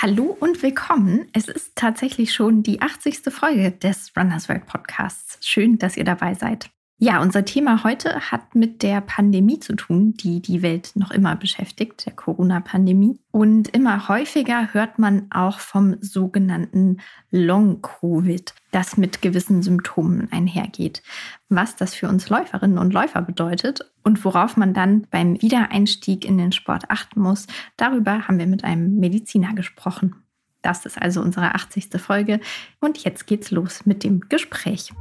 [0.00, 1.26] Hallo und willkommen.
[1.32, 3.34] Es ist tatsächlich schon die 80.
[3.34, 5.44] Folge des Runners World Podcasts.
[5.44, 6.70] Schön, dass ihr dabei seid.
[7.00, 11.34] Ja, unser Thema heute hat mit der Pandemie zu tun, die die Welt noch immer
[11.34, 13.18] beschäftigt, der Corona-Pandemie.
[13.32, 16.98] Und immer häufiger hört man auch vom sogenannten
[17.32, 21.02] Long-Covid, das mit gewissen Symptomen einhergeht.
[21.48, 26.38] Was das für uns Läuferinnen und Läufer bedeutet und worauf man dann beim Wiedereinstieg in
[26.38, 30.14] den Sport achten muss, darüber haben wir mit einem Mediziner gesprochen.
[30.62, 32.00] Das ist also unsere 80.
[32.00, 32.40] Folge
[32.80, 34.92] und jetzt geht's los mit dem Gespräch.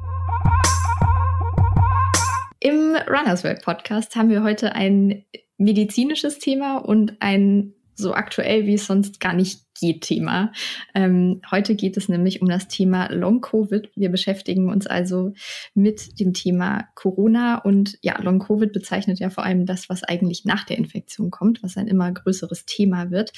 [2.60, 5.24] Im Runners World Podcast haben wir heute ein
[5.58, 10.52] medizinisches Thema und ein so aktuell wie es sonst gar nicht Thema.
[10.94, 13.90] Ähm, heute geht es nämlich um das Thema Long Covid.
[13.96, 15.34] Wir beschäftigen uns also
[15.74, 20.46] mit dem Thema Corona und ja, Long Covid bezeichnet ja vor allem das, was eigentlich
[20.46, 23.32] nach der Infektion kommt, was ein immer größeres Thema wird.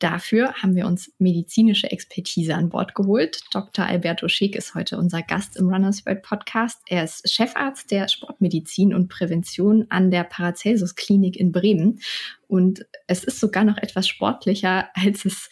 [0.00, 3.42] Dafür haben wir uns medizinische Expertise an Bord geholt.
[3.52, 3.84] Dr.
[3.84, 6.80] Alberto Schick ist heute unser Gast im Runners World Podcast.
[6.88, 12.00] Er ist Chefarzt der Sportmedizin und Prävention an der Paracelsus Klinik in Bremen.
[12.48, 15.50] Und es ist sogar noch etwas sportlicher, als es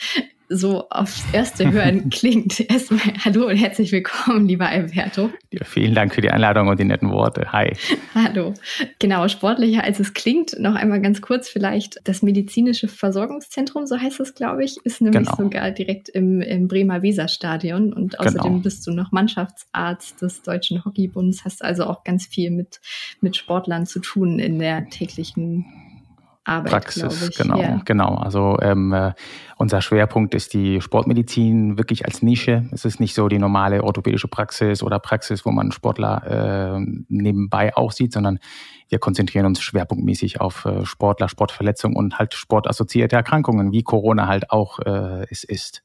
[0.49, 2.61] so aufs erste Hören klingt.
[2.61, 5.31] Erstmal hallo und herzlich willkommen, lieber Alberto.
[5.51, 7.53] Ja, vielen Dank für die Einladung und die netten Worte.
[7.53, 7.73] Hi.
[8.15, 8.55] Hallo.
[8.99, 10.59] Genau, sportlicher als es klingt.
[10.59, 12.01] Noch einmal ganz kurz vielleicht.
[12.05, 15.37] Das medizinische Versorgungszentrum, so heißt es, glaube ich, ist nämlich genau.
[15.37, 17.93] sogar direkt im, im Bremer Weserstadion.
[17.93, 18.63] Und außerdem genau.
[18.63, 22.81] bist du noch Mannschaftsarzt des Deutschen Hockeybunds, hast also auch ganz viel mit,
[23.21, 25.67] mit Sportlern zu tun in der täglichen
[26.49, 27.81] Arbeit, Praxis, genau, ja.
[27.85, 28.15] genau.
[28.15, 29.13] Also ähm, äh,
[29.57, 32.69] unser Schwerpunkt ist die Sportmedizin wirklich als Nische.
[32.73, 37.77] Es ist nicht so die normale orthopädische Praxis oder Praxis, wo man Sportler äh, nebenbei
[37.77, 38.39] auch sieht, sondern
[38.89, 44.51] wir konzentrieren uns schwerpunktmäßig auf äh, Sportler, Sportverletzungen und halt sportassoziierte Erkrankungen, wie Corona halt
[44.51, 45.83] auch äh, es ist.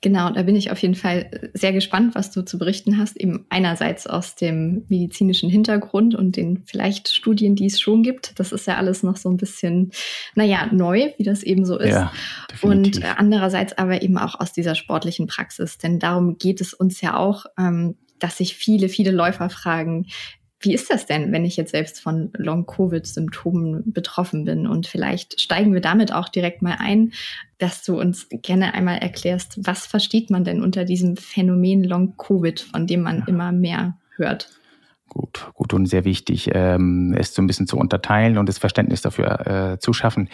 [0.00, 3.16] Genau, da bin ich auf jeden Fall sehr gespannt, was du zu berichten hast.
[3.16, 8.38] Eben einerseits aus dem medizinischen Hintergrund und den vielleicht Studien, die es schon gibt.
[8.38, 9.90] Das ist ja alles noch so ein bisschen,
[10.34, 11.90] naja, neu, wie das eben so ist.
[11.90, 12.12] Ja,
[12.62, 15.78] und andererseits aber eben auch aus dieser sportlichen Praxis.
[15.78, 20.06] Denn darum geht es uns ja auch, ähm, dass sich viele, viele Läufer fragen,
[20.64, 24.66] wie ist das denn, wenn ich jetzt selbst von Long-Covid-Symptomen betroffen bin?
[24.66, 27.12] Und vielleicht steigen wir damit auch direkt mal ein,
[27.58, 32.86] dass du uns gerne einmal erklärst, was versteht man denn unter diesem Phänomen Long-Covid, von
[32.86, 34.48] dem man immer mehr hört?
[35.08, 39.02] Gut, gut und sehr wichtig, ähm, es so ein bisschen zu unterteilen und das Verständnis
[39.02, 40.28] dafür äh, zu schaffen.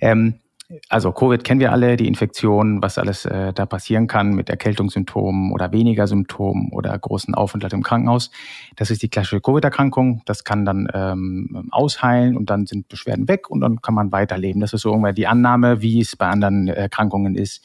[0.00, 0.40] Ähm,
[0.88, 5.52] also Covid kennen wir alle, die Infektion, was alles äh, da passieren kann mit Erkältungssymptomen
[5.52, 8.30] oder weniger Symptomen oder großen Aufenthalt im Krankenhaus.
[8.76, 10.22] Das ist die klassische Covid-Erkrankung.
[10.24, 14.60] Das kann dann ähm, ausheilen und dann sind Beschwerden weg und dann kann man weiterleben.
[14.60, 17.62] Das ist so irgendwann die Annahme, wie es bei anderen Erkrankungen ist.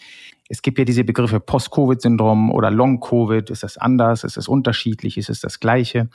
[0.50, 3.50] Es gibt ja diese Begriffe Post-Covid-Syndrom oder Long-Covid.
[3.50, 4.24] Ist das anders?
[4.24, 5.18] Ist das unterschiedlich?
[5.18, 6.10] Ist es das Gleiche?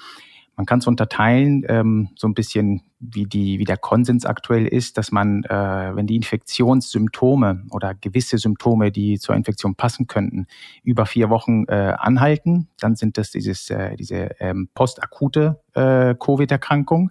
[0.56, 4.96] Man kann es unterteilen, ähm, so ein bisschen wie, die, wie der Konsens aktuell ist,
[4.98, 10.46] dass man, äh, wenn die Infektionssymptome oder gewisse Symptome, die zur Infektion passen könnten,
[10.82, 17.10] über vier Wochen äh, anhalten, dann sind das dieses, äh, diese ähm, postakute äh, Covid-Erkrankung.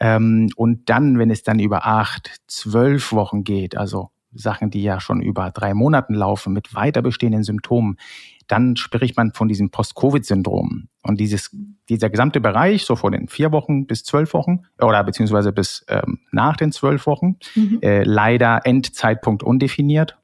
[0.00, 5.00] Ähm, und dann, wenn es dann über acht, zwölf Wochen geht, also Sachen, die ja
[5.00, 7.96] schon über drei Monaten laufen mit weiter bestehenden Symptomen,
[8.48, 10.88] dann spricht man von diesem Post-Covid-Syndrom.
[11.02, 11.56] Und dieses,
[11.88, 16.20] dieser gesamte Bereich, so von den vier Wochen bis zwölf Wochen oder beziehungsweise bis ähm,
[16.30, 17.78] nach den zwölf Wochen, mhm.
[17.82, 20.18] äh, leider Endzeitpunkt undefiniert,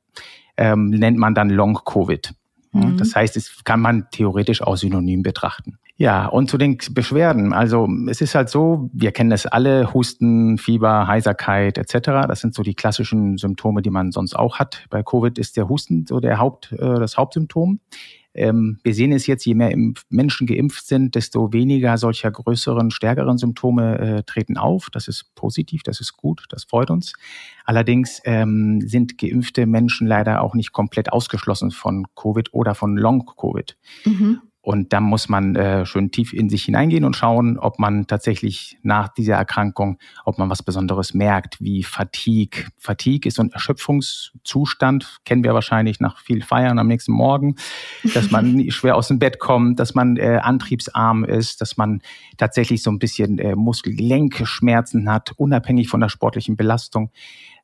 [0.56, 2.34] ähm, nennt man dann Long-Covid.
[2.73, 2.97] Mhm.
[2.97, 5.79] Das heißt, es kann man theoretisch auch synonym betrachten.
[6.01, 7.53] Ja, und zu den Beschwerden.
[7.53, 12.29] Also es ist halt so, wir kennen das alle, Husten, Fieber, Heiserkeit etc.
[12.29, 14.87] Das sind so die klassischen Symptome, die man sonst auch hat.
[14.91, 17.81] Bei Covid ist der Husten so der Haupt, äh, das Hauptsymptom.
[18.33, 19.77] Ähm, wir sehen es jetzt, je mehr
[20.09, 24.91] Menschen geimpft sind, desto weniger solcher größeren, stärkeren Symptome äh, treten auf.
[24.93, 27.15] Das ist positiv, das ist gut, das freut uns.
[27.65, 33.77] Allerdings ähm, sind geimpfte Menschen leider auch nicht komplett ausgeschlossen von Covid oder von Long-Covid.
[34.05, 34.43] Mhm.
[34.60, 38.76] Und dann muss man äh, schön tief in sich hineingehen und schauen, ob man tatsächlich
[38.82, 42.66] nach dieser Erkrankung, ob man was Besonderes merkt, wie Fatigue.
[42.76, 47.55] Fatigue ist so ein Erschöpfungszustand, kennen wir wahrscheinlich nach viel Feiern am nächsten Morgen,
[48.14, 52.02] dass man schwer aus dem Bett kommt, dass man äh, antriebsarm ist, dass man
[52.37, 57.10] tatsächlich so ein bisschen äh, Muskelgelenkschmerzen hat, unabhängig von der sportlichen Belastung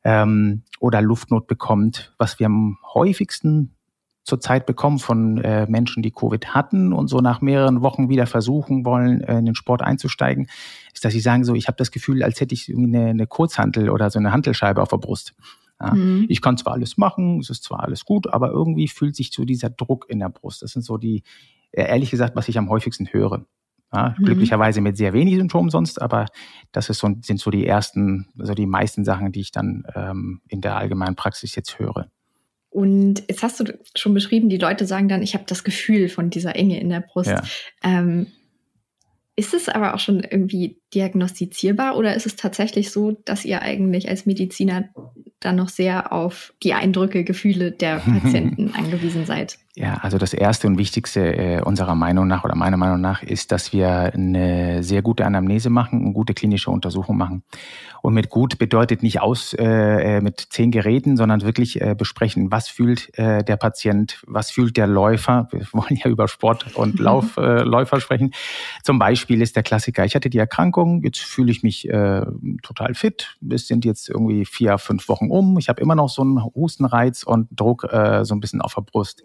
[0.05, 2.15] ähm, oder Luftnot bekommt.
[2.19, 3.75] Was wir am häufigsten
[4.25, 8.85] zurzeit bekommen von äh, Menschen, die Covid hatten und so nach mehreren Wochen wieder versuchen
[8.85, 10.49] wollen, äh, in den Sport einzusteigen,
[10.93, 13.91] ist, dass sie sagen so, ich habe das Gefühl, als hätte ich eine, eine Kurzhantel
[13.91, 15.35] oder so eine Hantelscheibe auf der Brust.
[15.81, 15.95] Ja.
[15.95, 16.27] Mhm.
[16.29, 19.45] Ich kann zwar alles machen, es ist zwar alles gut, aber irgendwie fühlt sich so
[19.45, 20.63] dieser Druck in der Brust.
[20.63, 21.23] Das sind so die,
[21.73, 23.45] ehrlich gesagt, was ich am häufigsten höre.
[23.93, 24.25] Ja, mhm.
[24.25, 26.27] Glücklicherweise mit sehr wenig Symptomen sonst, aber
[26.73, 30.61] das so, sind so die ersten, also die meisten Sachen, die ich dann ähm, in
[30.61, 32.09] der allgemeinen Praxis jetzt höre.
[32.75, 36.29] Und jetzt hast du schon beschrieben, die Leute sagen dann, ich habe das Gefühl von
[36.29, 37.31] dieser Enge in der Brust.
[37.31, 37.41] Ja.
[37.85, 38.27] Ähm,
[39.37, 44.09] ist es aber auch schon irgendwie diagnostizierbar oder ist es tatsächlich so, dass ihr eigentlich
[44.09, 44.89] als Mediziner
[45.41, 49.59] dann noch sehr auf die Eindrücke, Gefühle der Patienten angewiesen seid?
[49.77, 53.51] Ja, also das Erste und Wichtigste äh, unserer Meinung nach oder meiner Meinung nach ist,
[53.51, 57.43] dass wir eine sehr gute Anamnese machen, eine gute klinische Untersuchung machen.
[58.01, 59.65] Und mit gut bedeutet nicht aus äh,
[60.19, 64.77] äh, mit zehn Geräten, sondern wirklich äh, besprechen, was fühlt äh, der Patient, was fühlt
[64.77, 65.49] der Läufer.
[65.51, 68.33] Wir wollen ja über Sport und Lauf, äh, Läufer sprechen.
[68.85, 72.25] Zum Beispiel ist der Klassiker, ich hatte die Erkrankung, jetzt fühle ich mich äh,
[72.63, 73.37] total fit.
[73.51, 75.59] Es sind jetzt irgendwie vier, fünf Wochen um.
[75.59, 78.83] Ich habe immer noch so einen Hustenreiz und Druck äh, so ein bisschen auf der
[78.83, 79.23] Brust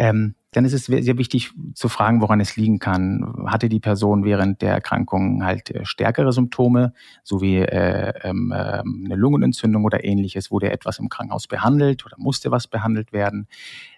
[0.00, 3.44] ähm, dann ist es sehr wichtig zu fragen, woran es liegen kann.
[3.46, 9.02] Hatte die Person während der Erkrankung halt äh, stärkere Symptome, so wie äh, ähm, ähm,
[9.04, 10.50] eine Lungenentzündung oder ähnliches?
[10.50, 13.46] Wurde etwas im Krankenhaus behandelt oder musste was behandelt werden?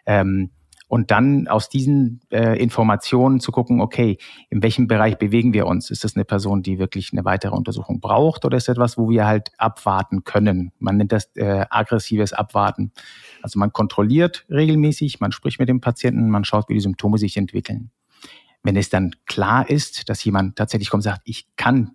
[0.04, 0.50] Ähm,
[0.92, 4.18] und dann aus diesen äh, Informationen zu gucken, okay,
[4.50, 5.90] in welchem Bereich bewegen wir uns?
[5.90, 9.08] Ist das eine Person, die wirklich eine weitere Untersuchung braucht oder ist das etwas, wo
[9.08, 10.70] wir halt abwarten können?
[10.78, 12.92] Man nennt das äh, aggressives Abwarten.
[13.40, 17.38] Also man kontrolliert regelmäßig, man spricht mit dem Patienten, man schaut, wie die Symptome sich
[17.38, 17.90] entwickeln.
[18.62, 21.92] Wenn es dann klar ist, dass jemand tatsächlich kommt und sagt, ich kann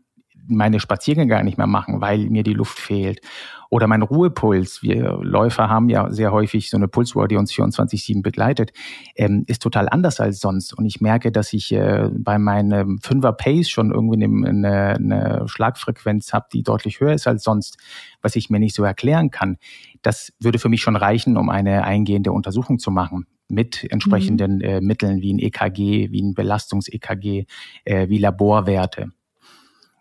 [0.48, 3.22] meine Spaziergänge gar nicht mehr machen, weil mir die Luft fehlt.
[3.70, 8.22] Oder mein Ruhepuls, wir Läufer haben ja sehr häufig so eine Pulsuhr, die uns 24-7
[8.22, 8.72] begleitet,
[9.16, 10.74] ähm, ist total anders als sonst.
[10.74, 16.32] Und ich merke, dass ich äh, bei meinem Fünfer Pace schon irgendwie eine, eine Schlagfrequenz
[16.32, 17.78] habe, die deutlich höher ist als sonst,
[18.22, 19.58] was ich mir nicht so erklären kann.
[20.02, 24.62] Das würde für mich schon reichen, um eine eingehende Untersuchung zu machen mit entsprechenden mhm.
[24.62, 27.46] äh, Mitteln wie ein EKG, wie ein Belastungs-EKG,
[27.86, 29.12] äh, wie Laborwerte.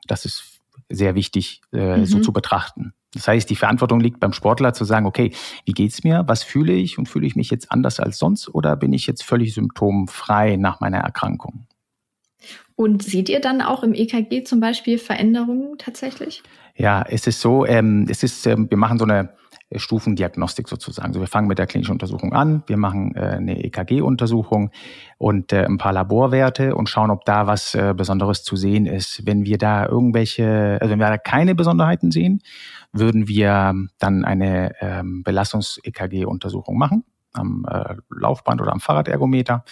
[0.06, 2.06] Das ist sehr wichtig äh, mhm.
[2.06, 2.92] so zu betrachten.
[3.12, 5.32] Das heißt, die Verantwortung liegt beim Sportler zu sagen, okay,
[5.64, 6.24] wie geht's mir?
[6.26, 6.98] Was fühle ich?
[6.98, 10.80] Und fühle ich mich jetzt anders als sonst oder bin ich jetzt völlig symptomfrei nach
[10.80, 11.66] meiner Erkrankung?
[12.74, 16.42] Und seht ihr dann auch im EKG zum Beispiel Veränderungen tatsächlich?
[16.76, 19.30] Ja, es ist so, ähm, es ist, ähm, wir machen so eine
[19.74, 21.08] Stufendiagnostik sozusagen.
[21.08, 24.70] Also wir fangen mit der klinischen Untersuchung an, wir machen äh, eine EKG-Untersuchung
[25.18, 29.26] und äh, ein paar Laborwerte und schauen, ob da was äh, Besonderes zu sehen ist.
[29.26, 32.42] Wenn wir da irgendwelche, also wenn wir da keine Besonderheiten sehen,
[32.92, 39.64] würden wir dann eine ähm, Belastungs-EKG-Untersuchung machen am äh, Laufband oder am Fahrradergometer.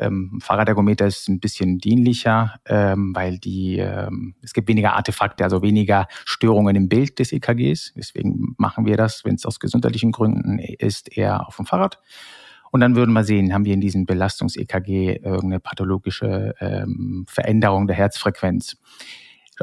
[0.00, 5.62] Ähm, Fahrradergometer ist ein bisschen dienlicher, ähm, weil die, ähm, es gibt weniger Artefakte, also
[5.62, 7.92] weniger Störungen im Bild des EKGs.
[7.96, 11.98] Deswegen machen wir das, wenn es aus gesundheitlichen Gründen ist, eher auf dem Fahrrad.
[12.70, 17.96] Und dann würden wir sehen, haben wir in diesem Belastungs-EKG irgendeine pathologische ähm, Veränderung der
[17.96, 18.76] Herzfrequenz.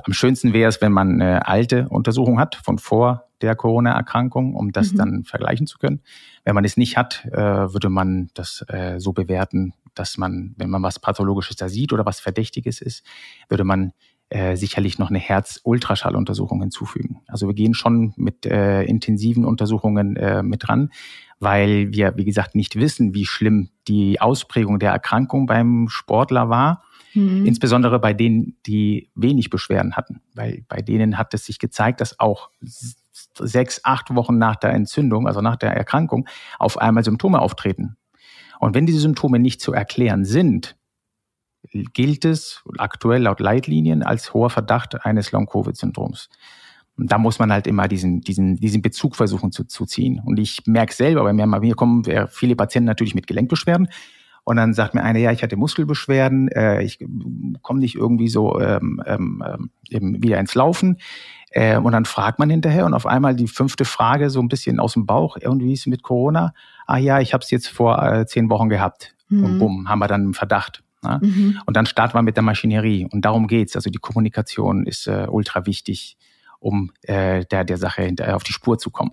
[0.03, 4.71] Am schönsten wäre es, wenn man eine alte Untersuchung hat von vor der Corona-Erkrankung, um
[4.71, 4.97] das mhm.
[4.97, 6.01] dann vergleichen zu können.
[6.43, 10.69] Wenn man es nicht hat, äh, würde man das äh, so bewerten, dass man, wenn
[10.69, 13.03] man was Pathologisches da sieht oder was Verdächtiges ist,
[13.49, 13.93] würde man
[14.29, 17.21] äh, sicherlich noch eine Herz-Ultraschalluntersuchung hinzufügen.
[17.27, 20.17] Also wir gehen schon mit intensiven Untersuchungen
[20.47, 20.91] mit dran,
[21.39, 26.83] weil wir, wie gesagt, nicht wissen, wie schlimm die Ausprägung der Erkrankung beim Sportler war.
[27.13, 27.45] Mhm.
[27.45, 30.21] Insbesondere bei denen, die wenig Beschwerden hatten.
[30.33, 32.49] Weil bei denen hat es sich gezeigt, dass auch
[33.39, 36.27] sechs, acht Wochen nach der Entzündung, also nach der Erkrankung,
[36.59, 37.97] auf einmal Symptome auftreten.
[38.59, 40.75] Und wenn diese Symptome nicht zu erklären sind,
[41.71, 46.29] gilt es aktuell laut Leitlinien als hoher Verdacht eines Long-Covid-Syndroms.
[46.97, 50.21] Und da muss man halt immer diesen, diesen, diesen Bezug versuchen zu, zu ziehen.
[50.25, 53.87] Und ich merke selber, bei mir, bei mir kommen viele Patienten natürlich mit Gelenkbeschwerden.
[54.47, 56.99] Und dann sagt mir einer, ja, ich hatte Muskelbeschwerden, äh, ich
[57.61, 60.99] komme nicht irgendwie so ähm, ähm, ähm, eben wieder ins Laufen.
[61.49, 64.79] Äh, und dann fragt man hinterher und auf einmal die fünfte Frage so ein bisschen
[64.79, 66.53] aus dem Bauch, irgendwie ist mit Corona?
[66.85, 69.17] ah ja, ich habe es jetzt vor äh, zehn Wochen gehabt.
[69.27, 69.43] Mhm.
[69.43, 70.81] Und bumm, haben wir dann einen Verdacht.
[71.03, 71.19] Ne?
[71.21, 71.59] Mhm.
[71.65, 73.05] Und dann starten wir mit der Maschinerie.
[73.11, 73.75] Und darum geht's.
[73.75, 76.15] Also die Kommunikation ist äh, ultra wichtig,
[76.59, 79.11] um äh, der, der Sache hinter, auf die Spur zu kommen.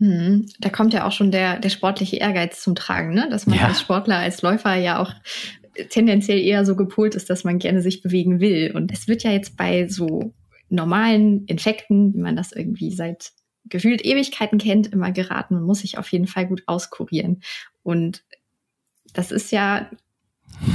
[0.00, 0.46] Mhm.
[0.58, 3.28] Da kommt ja auch schon der, der sportliche Ehrgeiz zum Tragen, ne?
[3.30, 3.66] dass man ja.
[3.66, 5.12] als Sportler, als Läufer ja auch
[5.90, 8.72] tendenziell eher so gepolt ist, dass man gerne sich bewegen will.
[8.74, 10.34] Und es wird ja jetzt bei so
[10.70, 13.32] normalen Infekten, wie man das irgendwie seit
[13.66, 17.42] gefühlt Ewigkeiten kennt, immer geraten, man muss sich auf jeden Fall gut auskurieren.
[17.82, 18.24] Und
[19.12, 19.90] das ist ja,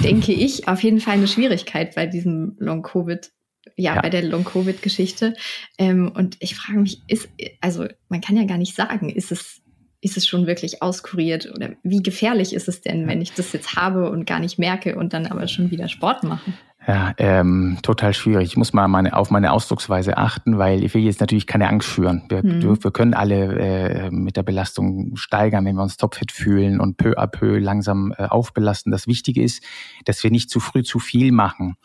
[0.04, 3.32] denke ich, auf jeden Fall eine Schwierigkeit bei diesem Long-Covid.
[3.76, 5.34] Ja, ja, bei der Long-Covid-Geschichte.
[5.78, 7.30] Ähm, und ich frage mich, ist,
[7.62, 9.62] also man kann ja gar nicht sagen, ist es,
[10.02, 13.76] ist es schon wirklich auskuriert oder wie gefährlich ist es denn, wenn ich das jetzt
[13.76, 16.54] habe und gar nicht merke und dann aber schon wieder Sport mache?
[16.88, 18.50] Ja, ähm, total schwierig.
[18.50, 21.88] Ich muss mal meine, auf meine Ausdrucksweise achten, weil ich will jetzt natürlich keine Angst
[21.88, 22.24] schüren.
[22.30, 22.84] Wir, hm.
[22.84, 27.18] wir können alle äh, mit der Belastung steigern, wenn wir uns topfit fühlen und peu
[27.18, 28.92] à peu langsam äh, aufbelasten.
[28.92, 29.64] Das Wichtige ist,
[30.06, 31.76] dass wir nicht zu früh zu viel machen.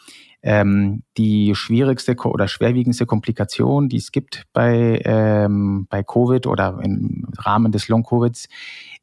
[0.43, 7.27] Ähm, die schwierigste oder schwerwiegendste Komplikation, die es gibt bei, ähm, bei Covid oder im
[7.37, 8.49] Rahmen des Long-Covids,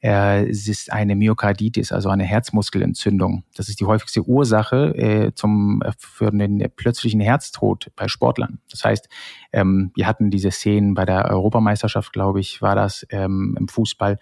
[0.02, 3.44] äh, es ist eine Myokarditis, also eine Herzmuskelentzündung.
[3.56, 8.60] Das ist die häufigste Ursache äh, zum, äh, für den plötzlichen Herztod bei Sportlern.
[8.70, 9.10] Das heißt,
[9.54, 14.20] ähm, wir hatten diese Szenen bei der Europameisterschaft, glaube ich, war das ähm, im Fußball,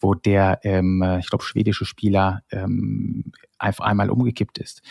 [0.00, 4.82] wo der, ähm, ich glaube, schwedische Spieler ähm, einfach einmal umgekippt ist.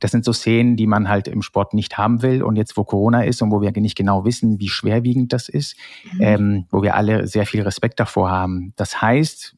[0.00, 2.42] Das sind so Szenen, die man halt im Sport nicht haben will.
[2.42, 5.76] Und jetzt, wo Corona ist und wo wir nicht genau wissen, wie schwerwiegend das ist,
[6.12, 6.20] mhm.
[6.20, 8.72] ähm, wo wir alle sehr viel Respekt davor haben.
[8.76, 9.56] Das heißt,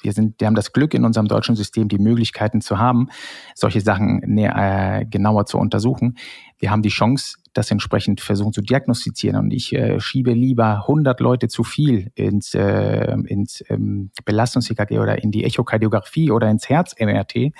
[0.00, 3.08] wir sind, wir haben das Glück in unserem deutschen System, die Möglichkeiten zu haben,
[3.54, 6.16] solche Sachen näher, äh, genauer zu untersuchen.
[6.58, 9.36] Wir haben die Chance, das entsprechend versuchen zu diagnostizieren.
[9.36, 15.22] Und ich äh, schiebe lieber 100 Leute zu viel ins, äh, ins ähm, Belastungs-EKG oder
[15.22, 17.52] in die Echokardiographie oder ins Herz-MRT,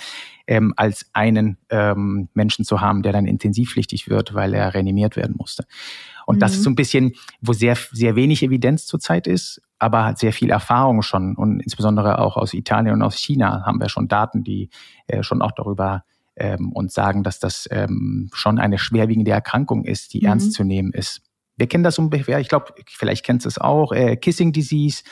[0.46, 5.34] ähm, als einen ähm, Menschen zu haben, der dann intensivpflichtig wird, weil er reanimiert werden
[5.36, 5.64] musste.
[6.26, 6.40] Und mhm.
[6.40, 10.50] das ist so ein bisschen, wo sehr, sehr wenig Evidenz zurzeit ist, aber sehr viel
[10.50, 11.36] Erfahrung schon.
[11.36, 14.70] Und insbesondere auch aus Italien und aus China haben wir schon Daten, die
[15.06, 16.04] äh, schon auch darüber
[16.36, 20.26] ähm, und sagen, dass das ähm, schon eine schwerwiegende Erkrankung ist, die mhm.
[20.26, 21.22] ernst zu nehmen ist.
[21.56, 25.02] Wir kennen das ungefähr, ich glaube, vielleicht kennst du es auch, äh, Kissing Disease,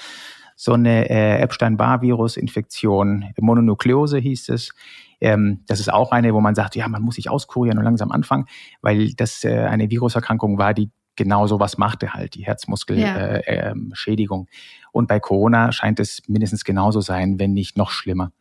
[0.56, 4.72] so eine äh, Epstein-Barr-Virus-Infektion, Mononukleose hieß es.
[5.20, 8.12] Ähm, das ist auch eine, wo man sagt, ja, man muss sich auskurieren und langsam
[8.12, 8.46] anfangen,
[8.82, 14.40] weil das äh, eine Viruserkrankung war, die genau so was machte halt, die Herzmuskelschädigung.
[14.40, 14.52] Ja.
[14.52, 18.32] Äh, äh, und bei Corona scheint es mindestens genauso sein, wenn nicht noch schlimmer.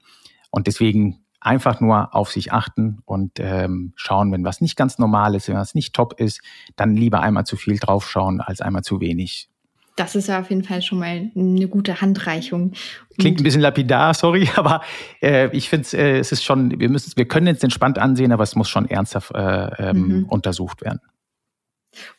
[0.51, 5.35] Und deswegen einfach nur auf sich achten und ähm, schauen, wenn was nicht ganz normal
[5.35, 6.41] ist, wenn was nicht top ist,
[6.75, 9.49] dann lieber einmal zu viel draufschauen als einmal zu wenig.
[9.95, 12.73] Das ist ja auf jeden Fall schon mal eine gute Handreichung.
[13.19, 14.81] Klingt ein bisschen lapidar, sorry, aber
[15.21, 18.43] äh, ich finde äh, es ist schon, wir müssen, wir können jetzt entspannt ansehen, aber
[18.43, 20.25] es muss schon ernsthaft äh, ähm, mhm.
[20.25, 21.01] untersucht werden.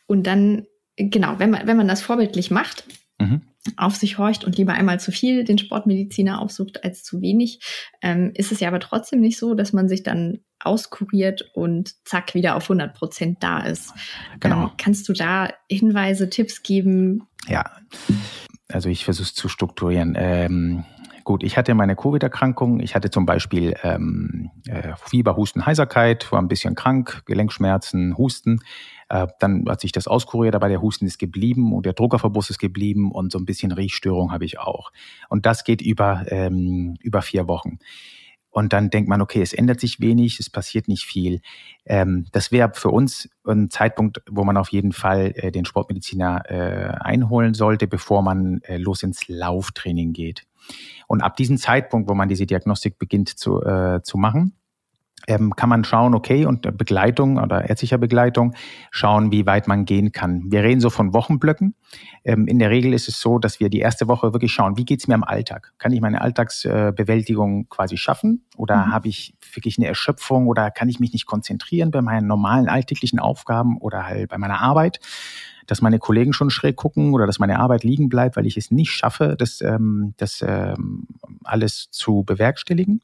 [0.05, 2.85] Und dann, genau, wenn man, wenn man das vorbildlich macht,
[3.19, 3.41] mhm
[3.77, 7.59] auf sich horcht und lieber einmal zu viel den Sportmediziner aufsucht als zu wenig,
[8.01, 12.33] ähm, ist es ja aber trotzdem nicht so, dass man sich dann auskuriert und zack
[12.33, 13.93] wieder auf 100 Prozent da ist.
[14.39, 14.63] Genau.
[14.63, 17.27] Ähm, kannst du da Hinweise, Tipps geben?
[17.47, 17.63] Ja,
[18.69, 20.15] also ich versuche es zu strukturieren.
[20.17, 20.85] Ähm,
[21.23, 22.79] gut, ich hatte meine Covid-Erkrankung.
[22.79, 28.59] Ich hatte zum Beispiel ähm, äh, Fieber, Husten, Heiserkeit, war ein bisschen krank, Gelenkschmerzen, Husten.
[29.09, 32.59] Äh, dann hat sich das auskuriert, aber der Husten ist geblieben und der Druckerverbuss ist
[32.59, 34.91] geblieben und so ein bisschen Riechstörung habe ich auch.
[35.29, 37.79] Und das geht über, ähm, über vier Wochen.
[38.55, 41.41] Und dann denkt man, okay, es ändert sich wenig, es passiert nicht viel.
[41.85, 46.43] Ähm, das wäre für uns ein Zeitpunkt, wo man auf jeden Fall äh, den Sportmediziner
[46.49, 50.43] äh, einholen sollte, bevor man äh, los ins Lauftraining geht.
[51.05, 54.53] Und ab diesem Zeitpunkt, wo man diese Diagnostik beginnt zu, äh, zu machen,
[55.27, 58.53] ähm, kann man schauen, okay, und Begleitung oder ärztlicher Begleitung,
[58.91, 60.43] schauen, wie weit man gehen kann.
[60.51, 61.75] Wir reden so von Wochenblöcken.
[62.23, 64.85] Ähm, in der Regel ist es so, dass wir die erste Woche wirklich schauen, wie
[64.85, 65.73] geht's mir im Alltag?
[65.77, 68.45] Kann ich meine Alltagsbewältigung äh, quasi schaffen?
[68.57, 68.91] Oder mhm.
[68.93, 73.19] habe ich wirklich eine Erschöpfung oder kann ich mich nicht konzentrieren bei meinen normalen alltäglichen
[73.19, 74.99] Aufgaben oder halt bei meiner Arbeit?
[75.67, 78.71] Dass meine Kollegen schon schräg gucken oder dass meine Arbeit liegen bleibt, weil ich es
[78.71, 81.07] nicht schaffe, das, ähm, das ähm,
[81.43, 83.01] alles zu bewerkstelligen.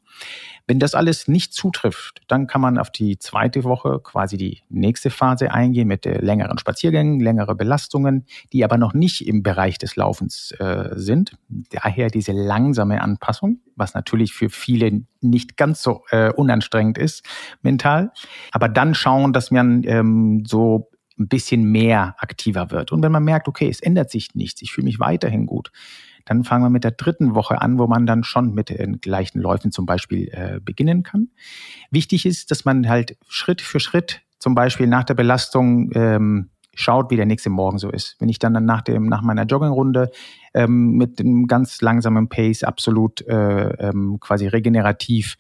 [0.68, 5.10] Wenn das alles nicht zutrifft, dann kann man auf die zweite Woche quasi die nächste
[5.10, 9.96] Phase eingehen mit äh, längeren Spaziergängen, längere Belastungen, die aber noch nicht im Bereich des
[9.96, 11.38] Laufens äh, sind.
[11.50, 17.26] Daher diese langsame Anpassung, was natürlich für viele nicht ganz so äh, unanstrengend ist
[17.62, 18.12] mental.
[18.52, 22.92] Aber dann schauen, dass man ähm, so ein bisschen mehr aktiver wird.
[22.92, 25.72] Und wenn man merkt, okay, es ändert sich nichts, ich fühle mich weiterhin gut,
[26.26, 29.40] dann fangen wir mit der dritten Woche an, wo man dann schon mit den gleichen
[29.40, 31.30] Läufen zum Beispiel äh, beginnen kann.
[31.90, 37.12] Wichtig ist, dass man halt Schritt für Schritt zum Beispiel nach der Belastung ähm, schaut,
[37.12, 38.16] wie der nächste Morgen so ist.
[38.20, 40.10] Wenn ich dann, dann nach, dem, nach meiner Joggingrunde
[40.54, 45.38] ähm, mit einem ganz langsamen Pace absolut äh, ähm, quasi regenerativ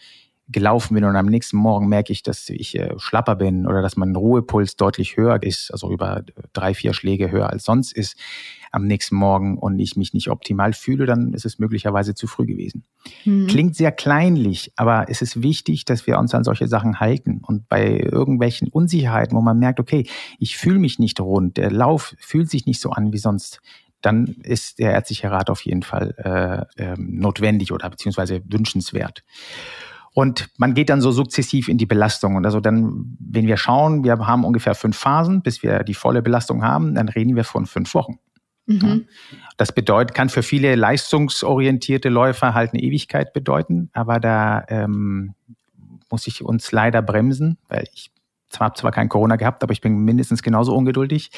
[0.51, 3.97] gelaufen bin und am nächsten Morgen merke ich, dass ich äh, schlapper bin oder dass
[3.97, 8.17] mein Ruhepuls deutlich höher ist, also über drei, vier Schläge höher als sonst ist,
[8.71, 12.45] am nächsten Morgen und ich mich nicht optimal fühle, dann ist es möglicherweise zu früh
[12.45, 12.85] gewesen.
[13.25, 13.47] Mhm.
[13.47, 17.41] Klingt sehr kleinlich, aber es ist wichtig, dass wir uns an solche Sachen halten.
[17.45, 20.07] Und bei irgendwelchen Unsicherheiten, wo man merkt, okay,
[20.39, 23.59] ich fühle mich nicht rund, der Lauf fühlt sich nicht so an wie sonst,
[24.01, 29.23] dann ist der ärztliche Rat auf jeden Fall äh, äh, notwendig oder beziehungsweise wünschenswert.
[30.13, 32.35] Und man geht dann so sukzessiv in die Belastung.
[32.35, 36.21] Und also dann, wenn wir schauen, wir haben ungefähr fünf Phasen, bis wir die volle
[36.21, 38.19] Belastung haben, dann reden wir von fünf Wochen.
[38.65, 39.05] Mhm.
[39.31, 39.37] Ja.
[39.57, 45.33] Das bedeutet, kann für viele leistungsorientierte Läufer halt eine Ewigkeit bedeuten, aber da ähm,
[46.09, 48.11] muss ich uns leider bremsen, weil ich
[48.49, 51.31] zwar zwar kein Corona gehabt, aber ich bin mindestens genauso ungeduldig,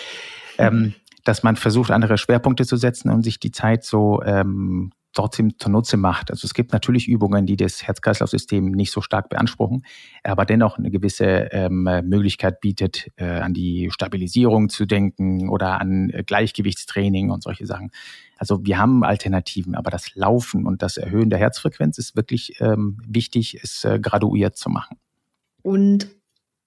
[0.58, 0.66] mhm.
[0.66, 5.58] ähm, dass man versucht, andere Schwerpunkte zu setzen und sich die Zeit so ähm, trotzdem
[5.58, 6.32] zunutze macht.
[6.32, 9.86] Also es gibt natürlich Übungen, die das Herz-Kreislauf-System nicht so stark beanspruchen,
[10.24, 16.10] aber dennoch eine gewisse ähm, Möglichkeit bietet, äh, an die Stabilisierung zu denken oder an
[16.10, 17.92] äh, Gleichgewichtstraining und solche Sachen.
[18.38, 22.98] Also wir haben Alternativen, aber das Laufen und das Erhöhen der Herzfrequenz ist wirklich ähm,
[23.08, 24.98] wichtig, es äh, graduiert zu machen.
[25.62, 26.10] Und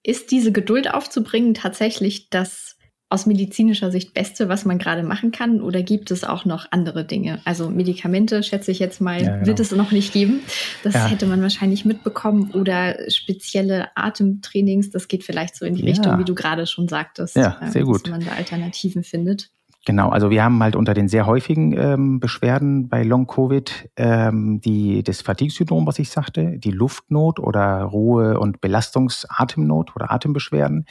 [0.03, 2.76] ist diese Geduld aufzubringen tatsächlich das
[3.09, 5.61] aus medizinischer Sicht Beste, was man gerade machen kann?
[5.61, 7.39] Oder gibt es auch noch andere Dinge?
[7.45, 9.45] Also Medikamente, schätze ich jetzt mal, ja, genau.
[9.45, 10.41] wird es noch nicht geben.
[10.83, 11.05] Das ja.
[11.05, 12.51] hätte man wahrscheinlich mitbekommen.
[12.51, 15.89] Oder spezielle Atemtrainings, das geht vielleicht so in die ja.
[15.89, 17.37] Richtung, wie du gerade schon sagtest.
[17.37, 18.03] Ja, sehr gut.
[18.03, 19.51] Dass man da Alternativen findet.
[19.85, 25.01] Genau, also wir haben halt unter den sehr häufigen ähm, Beschwerden bei Long-Covid ähm, die,
[25.01, 30.87] das Fatigue-Syndrom, was ich sagte, die Luftnot oder Ruhe- und Belastungsatemnot oder Atembeschwerden.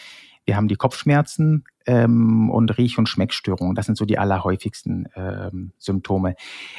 [0.46, 3.74] Wir haben die Kopfschmerzen ähm, und Riech- und Schmeckstörungen.
[3.74, 6.36] Das sind so die allerhäufigsten ähm, Symptome.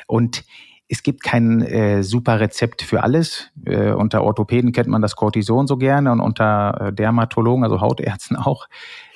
[0.07, 0.45] Und
[0.89, 3.51] es gibt kein äh, super Rezept für alles.
[3.65, 8.35] Äh, unter Orthopäden kennt man das Cortison so gerne und unter äh, Dermatologen, also Hautärzten
[8.37, 8.67] auch,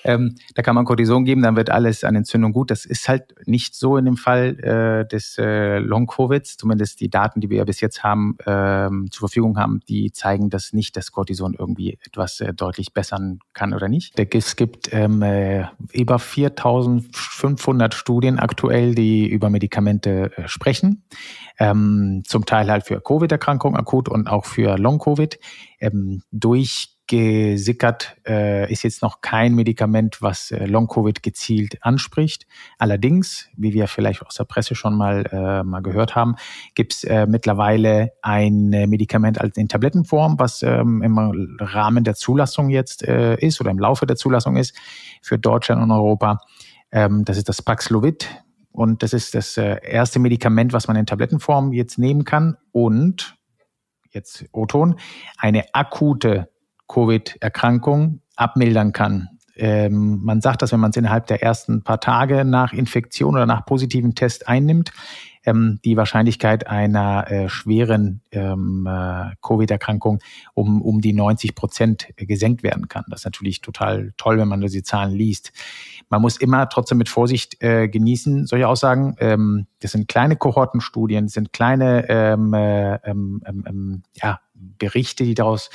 [0.04, 2.72] ähm, da kann man Cortison geben, dann wird alles an Entzündung gut.
[2.72, 6.58] Das ist halt nicht so in dem Fall äh, des äh, Long-Covids.
[6.58, 10.50] Zumindest die Daten, die wir ja bis jetzt haben, ähm, zur Verfügung haben, die zeigen
[10.50, 14.20] das nicht, dass Cortison irgendwie etwas äh, deutlich bessern kann oder nicht.
[14.34, 21.04] Es gibt ähm, äh, über 4500 Studien aktuell, die über Medikamente äh, sprechen.
[21.60, 25.40] Ähm, zum Teil halt für Covid-Erkrankungen akut und auch für Long-Covid.
[25.80, 32.48] Ähm, durch gesickert, äh, ist jetzt noch kein Medikament, was äh, Long-Covid gezielt anspricht.
[32.78, 36.38] Allerdings, wie wir vielleicht aus der Presse schon mal, äh, mal gehört haben,
[36.74, 41.18] gibt es äh, mittlerweile ein äh, Medikament als in Tablettenform, was ähm, im
[41.60, 44.74] Rahmen der Zulassung jetzt äh, ist oder im Laufe der Zulassung ist
[45.22, 46.40] für Deutschland und Europa.
[46.94, 48.30] Ähm, das ist das Paxlovid.
[48.72, 52.56] Und das ist das erste Medikament, was man in Tablettenform jetzt nehmen kann.
[52.72, 53.36] Und
[54.12, 54.96] jetzt O-Ton,
[55.38, 56.51] eine akute
[56.92, 59.30] Covid-Erkrankung abmildern kann.
[59.56, 63.46] Ähm, man sagt, dass wenn man es innerhalb der ersten paar Tage nach Infektion oder
[63.46, 64.92] nach positiven Test einnimmt,
[65.46, 70.20] ähm, die Wahrscheinlichkeit einer äh, schweren ähm, äh, Covid-Erkrankung
[70.54, 73.06] um, um die 90 Prozent gesenkt werden kann.
[73.10, 75.52] Das ist natürlich total toll, wenn man diese Zahlen liest.
[76.10, 79.16] Man muss immer trotzdem mit Vorsicht äh, genießen, solche Aussagen.
[79.20, 85.34] Ähm, das sind kleine Kohortenstudien, das sind kleine ähm, äh, ähm, ähm, ja, Berichte, die
[85.34, 85.70] daraus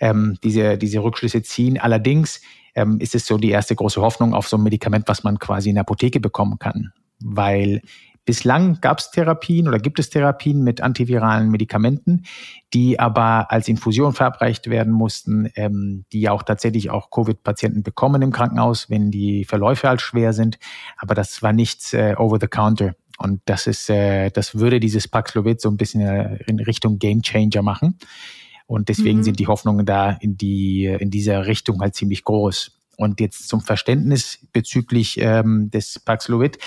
[0.00, 1.78] ähm, diese, diese Rückschlüsse ziehen.
[1.78, 2.40] Allerdings
[2.74, 5.70] ähm, ist es so die erste große Hoffnung auf so ein Medikament, was man quasi
[5.70, 6.92] in der Apotheke bekommen kann.
[7.20, 7.80] Weil
[8.26, 12.24] Bislang gab es Therapien oder gibt es Therapien mit antiviralen Medikamenten,
[12.74, 18.32] die aber als Infusion verabreicht werden mussten, ähm, die auch tatsächlich auch Covid-Patienten bekommen im
[18.32, 20.58] Krankenhaus, wenn die Verläufe halt schwer sind.
[20.96, 22.96] Aber das war nichts äh, over the counter.
[23.16, 27.62] Und das ist, äh, das würde dieses Paxlovid so ein bisschen in Richtung Game Changer
[27.62, 27.96] machen.
[28.66, 29.22] Und deswegen mhm.
[29.22, 32.72] sind die Hoffnungen da in die, in dieser Richtung halt ziemlich groß.
[32.98, 36.58] Und jetzt zum Verständnis bezüglich ähm, des Paxlovid.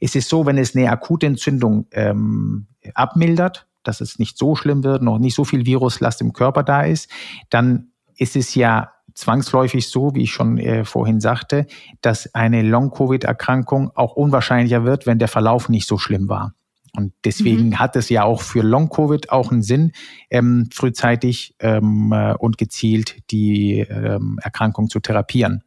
[0.00, 4.82] Es ist so, wenn es eine akute Entzündung ähm, abmildert, dass es nicht so schlimm
[4.82, 7.08] wird, noch nicht so viel Viruslast im Körper da ist,
[7.48, 11.66] dann ist es ja zwangsläufig so, wie ich schon äh, vorhin sagte,
[12.02, 16.54] dass eine Long-Covid-Erkrankung auch unwahrscheinlicher wird, wenn der Verlauf nicht so schlimm war.
[16.96, 17.78] Und deswegen mhm.
[17.78, 19.92] hat es ja auch für Long-Covid auch einen Sinn,
[20.30, 25.62] ähm, frühzeitig ähm, äh, und gezielt die ähm, Erkrankung zu therapieren.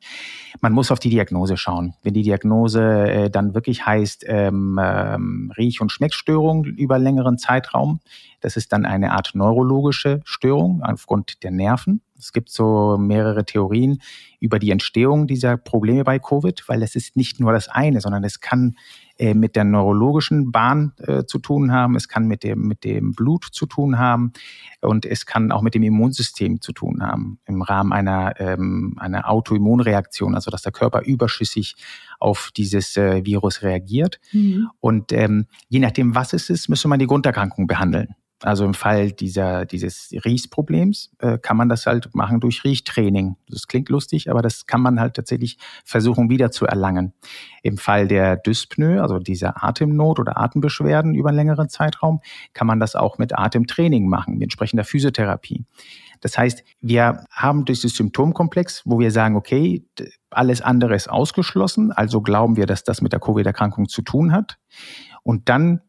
[0.62, 1.94] Man muss auf die Diagnose schauen.
[2.04, 8.00] Wenn die Diagnose äh, dann wirklich heißt ähm, ähm, Riech- und Schmeckstörung über längeren Zeitraum,
[8.42, 12.02] das ist dann eine Art neurologische Störung aufgrund der Nerven.
[12.18, 14.00] Es gibt so mehrere Theorien
[14.40, 18.24] über die Entstehung dieser Probleme bei Covid, weil es ist nicht nur das eine, sondern
[18.24, 18.76] es kann
[19.22, 23.12] äh, mit der neurologischen Bahn äh, zu tun haben, es kann mit dem, mit dem
[23.12, 24.34] Blut zu tun haben
[24.82, 29.30] und es kann auch mit dem Immunsystem zu tun haben im Rahmen einer, ähm, einer
[29.30, 31.76] Autoimmunreaktion, also dass der Körper überschüssig
[32.20, 34.20] auf dieses äh, Virus reagiert.
[34.32, 34.70] Mhm.
[34.80, 38.16] Und ähm, je nachdem, was es ist, müsste man die Grunderkrankung behandeln.
[38.44, 43.36] Also im Fall dieser, dieses Riechproblems äh, kann man das halt machen durch Riechtraining.
[43.48, 47.14] Das klingt lustig, aber das kann man halt tatsächlich versuchen wieder zu erlangen.
[47.62, 52.22] Im Fall der Dyspnoe, also dieser Atemnot oder Atembeschwerden über einen längeren Zeitraum,
[52.54, 55.66] kann man das auch mit Atemtraining machen, mit entsprechender Physiotherapie.
[56.22, 59.86] Das heißt, wir haben dieses Symptomkomplex, wo wir sagen, okay,
[60.30, 64.58] alles andere ist ausgeschlossen, also glauben wir, dass das mit der Covid-Erkrankung zu tun hat.
[65.24, 65.82] Und dann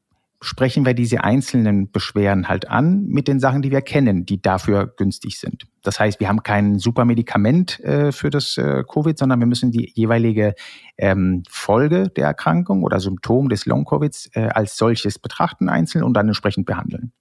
[0.42, 4.88] sprechen wir diese einzelnen Beschwerden halt an mit den Sachen, die wir kennen, die dafür
[4.88, 5.66] günstig sind.
[5.83, 9.70] Das heißt, wir haben kein super Medikament äh, für das äh, Covid, sondern wir müssen
[9.70, 10.55] die jeweilige
[10.98, 16.26] ähm, Folge der Erkrankung oder Symptom des Long-Covids äh, als solches betrachten einzeln und dann
[16.26, 17.12] entsprechend behandeln.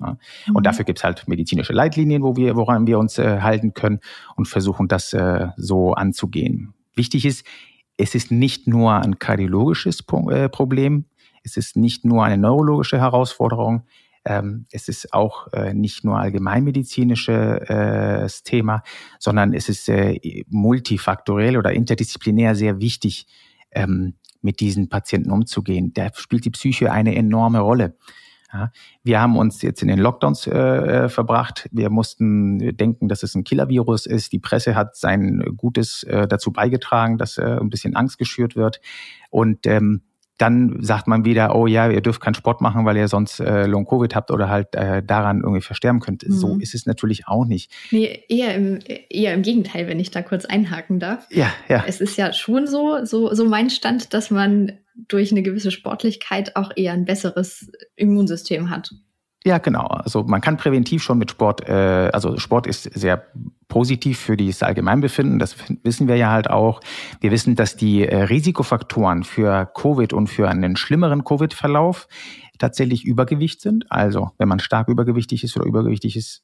[0.00, 0.18] Ja.
[0.46, 0.56] Mhm.
[0.56, 4.00] Und dafür gibt's halt medizinische Leitlinien, wo wir, woran wir uns äh, halten können
[4.34, 6.74] und versuchen, das äh, so anzugehen.
[6.96, 7.46] Wichtig ist,
[7.96, 11.04] es ist nicht nur ein kardiologisches äh, Problem,
[11.42, 13.86] es ist nicht nur eine neurologische Herausforderung,
[14.24, 18.82] ähm, es ist auch äh, nicht nur allgemeinmedizinisches äh, Thema,
[19.18, 23.26] sondern es ist äh, multifaktorell oder interdisziplinär sehr wichtig,
[23.70, 25.92] ähm, mit diesen Patienten umzugehen.
[25.94, 27.96] Da spielt die Psyche eine enorme Rolle.
[28.52, 28.72] Ja,
[29.04, 31.68] wir haben uns jetzt in den Lockdowns äh verbracht.
[31.70, 34.32] Wir mussten denken, dass es ein Killer-Virus ist.
[34.32, 38.80] Die Presse hat sein Gutes äh, dazu beigetragen, dass äh, ein bisschen Angst geschürt wird.
[39.30, 40.02] Und ähm,
[40.40, 43.66] dann sagt man wieder, oh ja, ihr dürft keinen Sport machen, weil ihr sonst äh,
[43.66, 46.26] Long-Covid habt oder halt äh, daran irgendwie versterben könnt.
[46.26, 46.32] Mhm.
[46.32, 47.70] So ist es natürlich auch nicht.
[47.90, 48.78] Nee, eher im,
[49.10, 51.26] eher im Gegenteil, wenn ich da kurz einhaken darf.
[51.30, 51.84] Ja, ja.
[51.86, 54.72] Es ist ja schon so, so, so mein Stand, dass man
[55.08, 58.94] durch eine gewisse Sportlichkeit auch eher ein besseres Immunsystem hat.
[59.44, 59.86] Ja, genau.
[59.86, 63.24] Also man kann präventiv schon mit Sport, äh, also Sport ist sehr
[63.68, 66.80] positiv für das Allgemeinbefinden, das wissen wir ja halt auch.
[67.20, 72.06] Wir wissen, dass die äh, Risikofaktoren für Covid und für einen schlimmeren Covid-Verlauf
[72.58, 73.90] tatsächlich Übergewicht sind.
[73.90, 76.42] Also wenn man stark übergewichtig ist oder übergewichtig ist,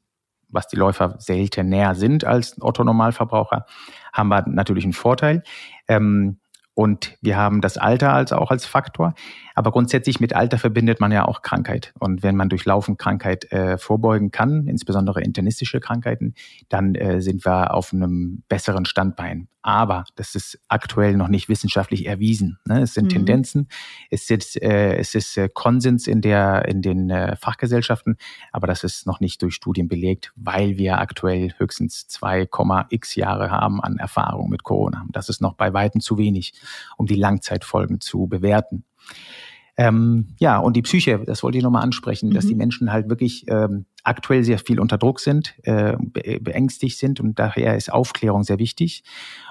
[0.48, 3.66] was die Läufer selten näher sind als Otto-Normalverbraucher,
[4.12, 5.42] haben wir natürlich einen Vorteil.
[5.87, 6.38] Ähm,
[6.72, 9.14] und wir haben das Alter als auch als Faktor.
[9.57, 11.95] Aber grundsätzlich mit Alter verbindet man ja auch Krankheit.
[11.99, 16.35] Und wenn man durch Laufen Krankheit äh, vorbeugen kann, insbesondere internistische Krankheiten,
[16.69, 19.49] dann äh, sind wir auf einem besseren Standbein.
[19.62, 22.59] Aber das ist aktuell noch nicht wissenschaftlich erwiesen.
[22.66, 22.83] Ne?
[22.83, 23.09] Es sind mhm.
[23.09, 23.69] Tendenzen,
[24.11, 28.16] es ist, äh, es ist äh, Konsens in, der, in den äh, Fachgesellschaften,
[28.53, 33.83] aber das ist noch nicht durch Studien belegt, weil wir aktuell höchstens 2,x Jahre haben
[33.83, 35.07] an Erfahrung mit Corona.
[35.11, 36.53] Das ist noch bei Weitem zu wenig,
[36.99, 38.85] um die Langzeitfolgen zu bewerten.
[39.79, 42.35] Ähm, ja, und die Psyche, das wollte ich nochmal ansprechen, mhm.
[42.35, 46.99] dass die Menschen halt wirklich ähm, aktuell sehr viel unter Druck sind, äh, be beängstigt
[46.99, 49.05] sind und daher ist Aufklärung sehr wichtig.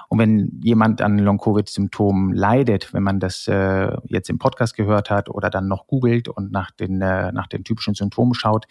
[0.08, 5.28] Und wenn jemand an Long-Covid-Symptomen leidet, wenn man das äh, jetzt im Podcast gehört hat
[5.28, 8.66] oder dann noch googelt und nach den, äh, nach den typischen Symptomen schaut,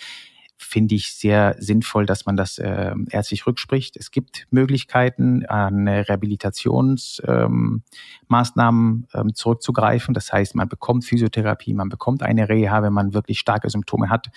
[0.57, 3.97] finde ich sehr sinnvoll, dass man das äh, ärztlich rückspricht.
[3.97, 7.83] Es gibt Möglichkeiten, an Rehabilitationsmaßnahmen
[8.29, 10.13] ähm, ähm, zurückzugreifen.
[10.13, 14.27] Das heißt, man bekommt Physiotherapie, man bekommt eine Reha, wenn man wirklich starke Symptome hat.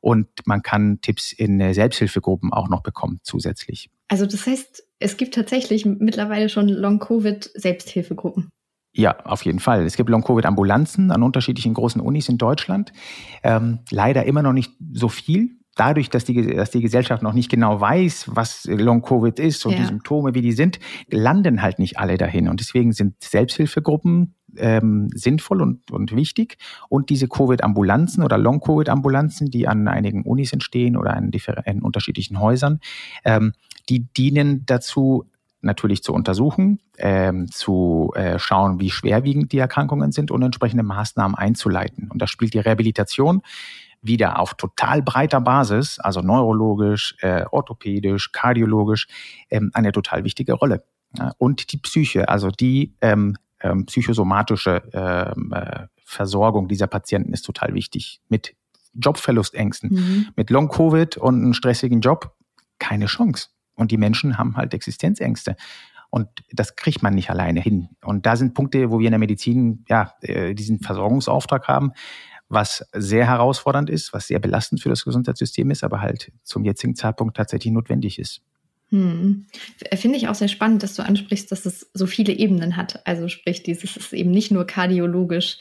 [0.00, 3.88] Und man kann Tipps in Selbsthilfegruppen auch noch bekommen zusätzlich.
[4.08, 8.50] Also das heißt, es gibt tatsächlich mittlerweile schon Long-Covid-Selbsthilfegruppen.
[8.94, 9.84] Ja, auf jeden Fall.
[9.84, 12.92] Es gibt Long-Covid-Ambulanzen an unterschiedlichen großen Unis in Deutschland.
[13.42, 15.56] Ähm, leider immer noch nicht so viel.
[15.74, 19.78] Dadurch, dass die, dass die Gesellschaft noch nicht genau weiß, was Long-Covid ist und ja.
[19.78, 20.78] die Symptome, wie die sind,
[21.08, 22.48] landen halt nicht alle dahin.
[22.48, 26.58] Und deswegen sind Selbsthilfegruppen ähm, sinnvoll und, und wichtig.
[26.90, 31.30] Und diese Covid-Ambulanzen oder Long-Covid-Ambulanzen, die an einigen Unis entstehen oder in,
[31.64, 32.80] in unterschiedlichen Häusern,
[33.24, 33.54] ähm,
[33.88, 35.24] die dienen dazu,
[35.62, 41.36] natürlich zu untersuchen, ähm, zu äh, schauen, wie schwerwiegend die Erkrankungen sind und entsprechende Maßnahmen
[41.36, 42.10] einzuleiten.
[42.10, 43.42] Und da spielt die Rehabilitation
[44.02, 49.06] wieder auf total breiter Basis, also neurologisch, äh, orthopädisch, kardiologisch,
[49.50, 50.84] ähm, eine total wichtige Rolle.
[51.38, 57.74] Und die Psyche, also die ähm, ähm, psychosomatische ähm, äh, Versorgung dieser Patienten ist total
[57.74, 58.20] wichtig.
[58.28, 58.54] Mit
[58.94, 60.28] Jobverlustängsten, mhm.
[60.36, 62.34] mit Long-Covid und einem stressigen Job
[62.78, 63.48] keine Chance.
[63.74, 65.56] Und die Menschen haben halt Existenzängste.
[66.10, 67.88] Und das kriegt man nicht alleine hin.
[68.04, 71.92] Und da sind Punkte, wo wir in der Medizin ja äh, diesen Versorgungsauftrag haben,
[72.50, 76.94] was sehr herausfordernd ist, was sehr belastend für das Gesundheitssystem ist, aber halt zum jetzigen
[76.94, 78.42] Zeitpunkt tatsächlich notwendig ist.
[78.90, 79.46] Hm.
[79.94, 83.06] Finde ich auch sehr spannend, dass du ansprichst, dass es so viele Ebenen hat.
[83.06, 85.58] Also sprich, dieses ist eben nicht nur kardiologisch.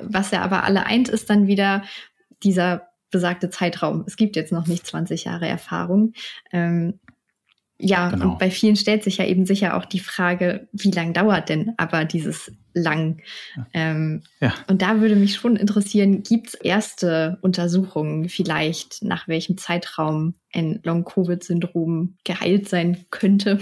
[0.00, 1.84] Was ja aber alle eint, ist dann wieder
[2.42, 4.04] dieser besagte Zeitraum.
[4.06, 6.14] Es gibt jetzt noch nicht 20 Jahre Erfahrung.
[6.52, 7.00] Ähm,
[7.78, 8.32] ja, genau.
[8.32, 11.72] und bei vielen stellt sich ja eben sicher auch die Frage, wie lang dauert denn
[11.76, 13.20] aber dieses lang?
[13.72, 14.54] Ähm, ja.
[14.68, 20.80] Und da würde mich schon interessieren, gibt es erste Untersuchungen vielleicht, nach welchem Zeitraum ein
[20.84, 23.58] Long-Covid-Syndrom geheilt sein könnte?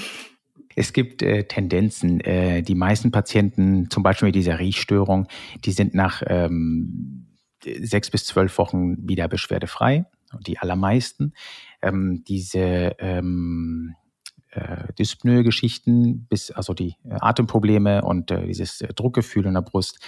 [0.75, 2.21] Es gibt äh, Tendenzen.
[2.21, 5.27] Äh, die meisten Patienten, zum Beispiel mit dieser Riechstörung,
[5.65, 10.05] die sind nach ähm, sechs bis zwölf Wochen wieder beschwerdefrei.
[10.47, 11.35] Die allermeisten.
[11.83, 13.95] Ähm, diese ähm,
[14.53, 19.99] äh, Dyspnoe-Geschichten, bis also die äh, Atemprobleme und äh, dieses äh, Druckgefühl in der Brust,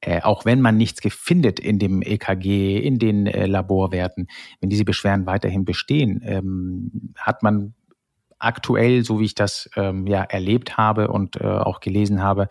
[0.00, 4.28] äh, auch wenn man nichts findet in dem EKG, in den äh, Laborwerten,
[4.60, 7.74] wenn diese Beschwerden weiterhin bestehen, ähm, hat man
[8.40, 12.48] aktuell, so wie ich das ähm, ja erlebt habe und äh, auch gelesen habe,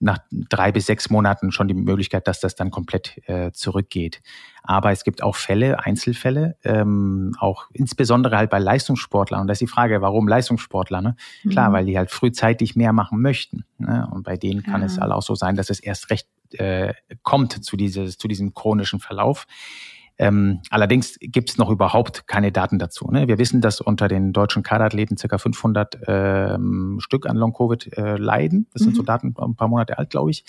[0.00, 4.22] nach drei bis sechs Monaten schon die Möglichkeit, dass das dann komplett äh, zurückgeht.
[4.62, 9.42] Aber es gibt auch Fälle, Einzelfälle, ähm, auch insbesondere halt bei Leistungssportlern.
[9.42, 11.00] Und da ist die Frage, warum Leistungssportler?
[11.00, 11.16] Ne?
[11.42, 11.50] Mhm.
[11.50, 13.64] Klar, weil die halt frühzeitig mehr machen möchten.
[13.78, 14.06] Ne?
[14.10, 14.86] Und bei denen kann ja.
[14.86, 18.52] es halt auch so sein, dass es erst recht äh, kommt zu, dieses, zu diesem
[18.54, 19.46] chronischen Verlauf.
[20.16, 23.10] Ähm, allerdings gibt es noch überhaupt keine Daten dazu.
[23.10, 23.26] Ne?
[23.26, 25.38] Wir wissen, dass unter den deutschen Kaderathleten ca.
[25.38, 28.68] 500 ähm, Stück an Long-Covid äh, leiden.
[28.72, 28.84] Das mhm.
[28.86, 29.06] sind so mhm.
[29.06, 30.44] Daten, ein paar Monate alt, glaube ich.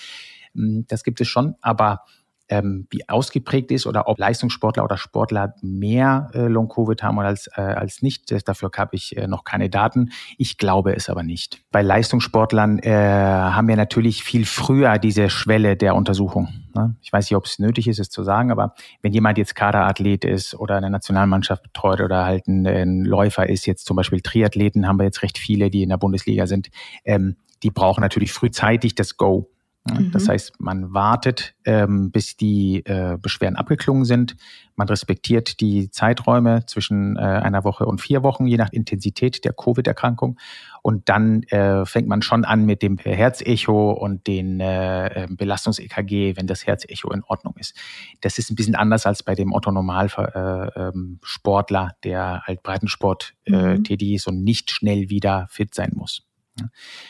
[0.55, 2.01] Ähm, das gibt es schon, aber
[2.49, 7.61] ähm, wie ausgeprägt ist oder ob Leistungssportler oder Sportler mehr äh, Long-Covid haben als, äh,
[7.61, 8.31] als nicht.
[8.47, 10.11] Dafür habe ich äh, noch keine Daten.
[10.37, 11.61] Ich glaube es aber nicht.
[11.71, 16.49] Bei Leistungssportlern äh, haben wir natürlich viel früher diese Schwelle der Untersuchung.
[16.75, 16.95] Ne?
[17.01, 20.25] Ich weiß nicht, ob es nötig ist, es zu sagen, aber wenn jemand jetzt Kaderathlet
[20.25, 24.87] ist oder eine Nationalmannschaft betreut oder halt ein, ein Läufer ist, jetzt zum Beispiel Triathleten,
[24.87, 26.69] haben wir jetzt recht viele, die in der Bundesliga sind,
[27.05, 29.49] ähm, die brauchen natürlich frühzeitig das Go.
[29.85, 30.11] Mhm.
[30.11, 34.35] Das heißt, man wartet, ähm, bis die äh, Beschwerden abgeklungen sind.
[34.75, 39.53] Man respektiert die Zeiträume zwischen äh, einer Woche und vier Wochen, je nach Intensität der
[39.53, 40.39] Covid-Erkrankung.
[40.81, 46.47] Und dann äh, fängt man schon an mit dem Herzecho und den äh, Belastungs-EKG, wenn
[46.47, 47.77] das Herzecho in Ordnung ist.
[48.21, 53.77] Das ist ein bisschen anders als bei dem Otto-Normal-Sportler, äh, ähm, der halt Breitensport äh,
[53.77, 53.83] mhm.
[53.83, 56.23] tätig ist und nicht schnell wieder fit sein muss.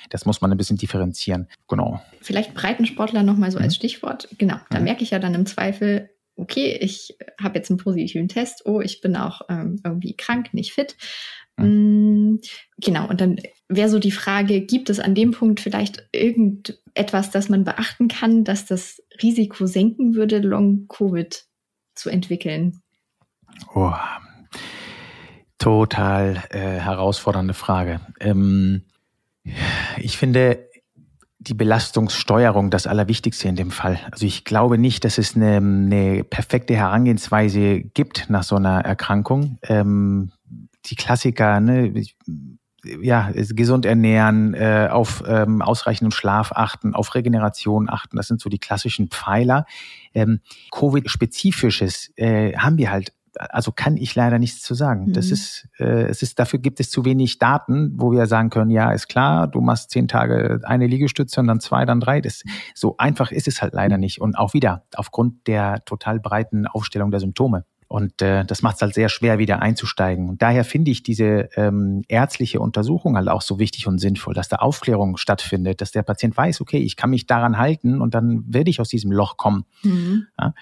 [0.09, 1.47] Das muss man ein bisschen differenzieren.
[1.67, 2.01] Genau.
[2.21, 3.65] Vielleicht Breitensportler nochmal so mhm.
[3.65, 4.27] als Stichwort.
[4.37, 4.85] Genau, da mhm.
[4.85, 9.01] merke ich ja dann im Zweifel, okay, ich habe jetzt einen positiven Test, oh, ich
[9.01, 10.95] bin auch ähm, irgendwie krank, nicht fit.
[11.57, 12.41] Mhm.
[12.77, 13.37] Genau, und dann
[13.69, 18.43] wäre so die Frage, gibt es an dem Punkt vielleicht irgendetwas, das man beachten kann,
[18.43, 21.45] dass das Risiko senken würde, Long-Covid
[21.95, 22.81] zu entwickeln?
[23.73, 23.93] Oh,
[25.57, 28.01] total äh, herausfordernde Frage.
[28.19, 28.83] Ähm,
[29.97, 30.69] ich finde
[31.39, 33.99] die Belastungssteuerung das Allerwichtigste in dem Fall.
[34.11, 39.59] Also ich glaube nicht, dass es eine, eine perfekte Herangehensweise gibt nach so einer Erkrankung.
[39.63, 40.31] Ähm,
[40.85, 41.93] die Klassiker, ne,
[43.01, 48.17] ja, gesund ernähren, äh, auf ähm, ausreichenden Schlaf achten, auf Regeneration achten.
[48.17, 49.65] Das sind so die klassischen Pfeiler.
[50.13, 50.39] Ähm,
[50.71, 55.07] Covid-spezifisches äh, haben wir halt also kann ich leider nichts zu sagen.
[55.07, 55.13] Mhm.
[55.13, 58.71] Das ist, äh, es ist, dafür gibt es zu wenig Daten, wo wir sagen können,
[58.71, 62.21] ja, ist klar, du machst zehn Tage eine Liegestütze und dann zwei, dann drei.
[62.21, 62.43] Das,
[62.73, 64.21] so einfach ist es halt leider nicht.
[64.21, 67.65] Und auch wieder aufgrund der total breiten Aufstellung der Symptome.
[67.87, 70.27] Und äh, das macht es halt sehr schwer, wieder einzusteigen.
[70.27, 74.49] Und daher finde ich diese ähm, ärztliche Untersuchung halt auch so wichtig und sinnvoll, dass
[74.49, 78.43] da Aufklärung stattfindet, dass der Patient weiß, okay, ich kann mich daran halten und dann
[78.47, 79.65] werde ich aus diesem Loch kommen.
[79.83, 80.25] Mhm.
[80.39, 80.53] Ja?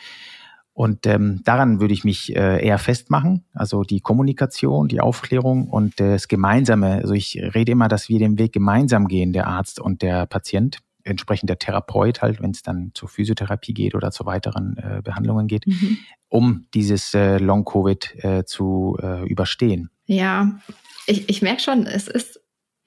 [0.73, 6.01] Und ähm, daran würde ich mich äh, eher festmachen, also die Kommunikation, die Aufklärung und
[6.01, 6.95] äh, das Gemeinsame.
[6.95, 10.79] Also ich rede immer, dass wir den Weg gemeinsam gehen, der Arzt und der Patient,
[11.03, 15.47] entsprechend der Therapeut halt, wenn es dann zur Physiotherapie geht oder zu weiteren äh, Behandlungen
[15.47, 15.97] geht, mhm.
[16.27, 19.91] um dieses äh, Long-Covid äh, zu äh, überstehen.
[20.07, 20.59] Ja,
[21.05, 22.39] ich, ich merke schon, es ist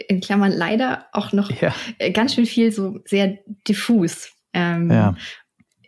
[0.08, 1.72] in Klammern leider auch noch ja.
[2.12, 4.32] Ganz schön viel so sehr diffus.
[4.52, 5.14] Ähm, ja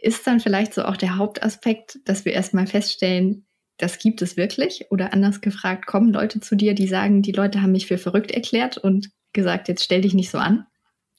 [0.01, 3.47] ist dann vielleicht so auch der Hauptaspekt, dass wir erstmal feststellen,
[3.79, 4.87] das gibt es wirklich?
[4.91, 8.31] Oder anders gefragt, kommen Leute zu dir, die sagen, die Leute haben mich für verrückt
[8.31, 10.67] erklärt und gesagt, jetzt stell dich nicht so an?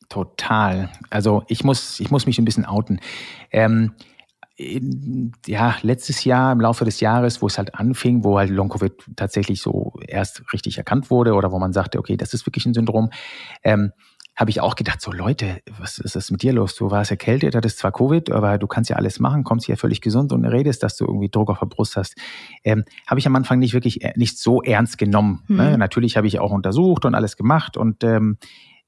[0.09, 0.89] Total.
[1.09, 2.99] Also ich muss, ich muss mich ein bisschen outen.
[3.51, 3.93] Ähm,
[5.45, 9.61] ja, letztes Jahr, im Laufe des Jahres, wo es halt anfing, wo halt Long-Covid tatsächlich
[9.61, 13.09] so erst richtig erkannt wurde oder wo man sagte, okay, das ist wirklich ein Syndrom,
[13.63, 13.93] ähm,
[14.39, 16.73] habe ich auch gedacht, so Leute, was ist das mit dir los?
[16.73, 19.99] Du warst erkältet, hattest zwar Covid, aber du kannst ja alles machen, kommst hier völlig
[19.99, 22.15] gesund und redest, dass du irgendwie Druck auf der Brust hast.
[22.63, 25.43] Ähm, habe ich am Anfang nicht wirklich äh, nicht so ernst genommen.
[25.49, 25.57] Mhm.
[25.57, 25.77] Ne?
[25.77, 28.37] Natürlich habe ich auch untersucht und alles gemacht und ähm,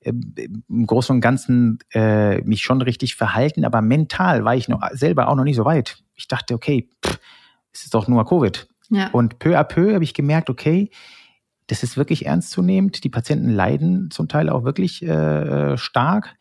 [0.03, 5.27] im Großen und Ganzen äh, mich schon richtig verhalten, aber mental war ich noch selber
[5.27, 6.01] auch noch nicht so weit.
[6.15, 7.19] Ich dachte, okay, pff,
[7.73, 8.69] es ist doch nur Covid.
[8.89, 9.09] Ja.
[9.11, 10.91] Und peu à peu habe ich gemerkt, okay,
[11.71, 13.05] das ist wirklich ernstzunehmend.
[13.05, 16.35] Die Patienten leiden zum Teil auch wirklich äh, stark.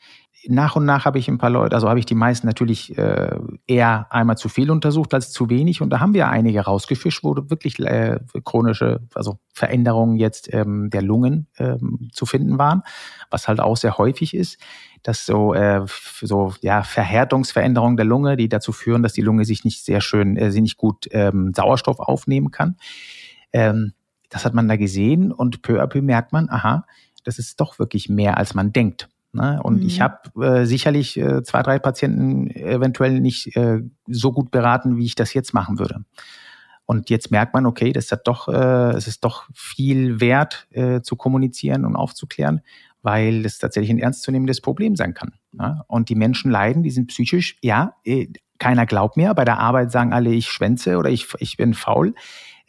[0.48, 3.38] Nach und nach habe ich ein paar Leute, also habe ich die meisten natürlich äh,
[3.68, 5.82] eher einmal zu viel untersucht als zu wenig.
[5.82, 11.02] Und da haben wir einige rausgefischt, wo wirklich äh, chronische, also Veränderungen jetzt ähm, der
[11.02, 12.82] Lungen ähm, zu finden waren,
[13.30, 14.58] was halt auch sehr häufig ist
[15.02, 15.86] dass so, äh,
[16.20, 20.36] so ja, Verhärtungsveränderungen der Lunge, die dazu führen, dass die Lunge sich nicht sehr schön,
[20.36, 22.76] äh, sie nicht gut ähm, Sauerstoff aufnehmen kann.
[23.50, 23.94] Ähm,
[24.30, 26.86] das hat man da gesehen und peu à peu merkt man, aha,
[27.24, 29.08] das ist doch wirklich mehr, als man denkt.
[29.32, 29.60] Ne?
[29.62, 29.86] Und mhm.
[29.86, 35.04] ich habe äh, sicherlich äh, zwei, drei Patienten eventuell nicht äh, so gut beraten, wie
[35.04, 36.04] ich das jetzt machen würde.
[36.86, 41.02] Und jetzt merkt man, okay, das hat doch, äh, es ist doch viel wert äh,
[41.02, 42.62] zu kommunizieren und aufzuklären,
[43.02, 45.34] weil es tatsächlich ein ernstzunehmendes Problem sein kann.
[45.52, 45.82] Ne?
[45.86, 48.26] Und die Menschen leiden, die sind psychisch, ja, äh,
[48.58, 49.32] keiner glaubt mir.
[49.34, 52.14] Bei der Arbeit sagen alle, ich schwänze oder ich, ich bin faul.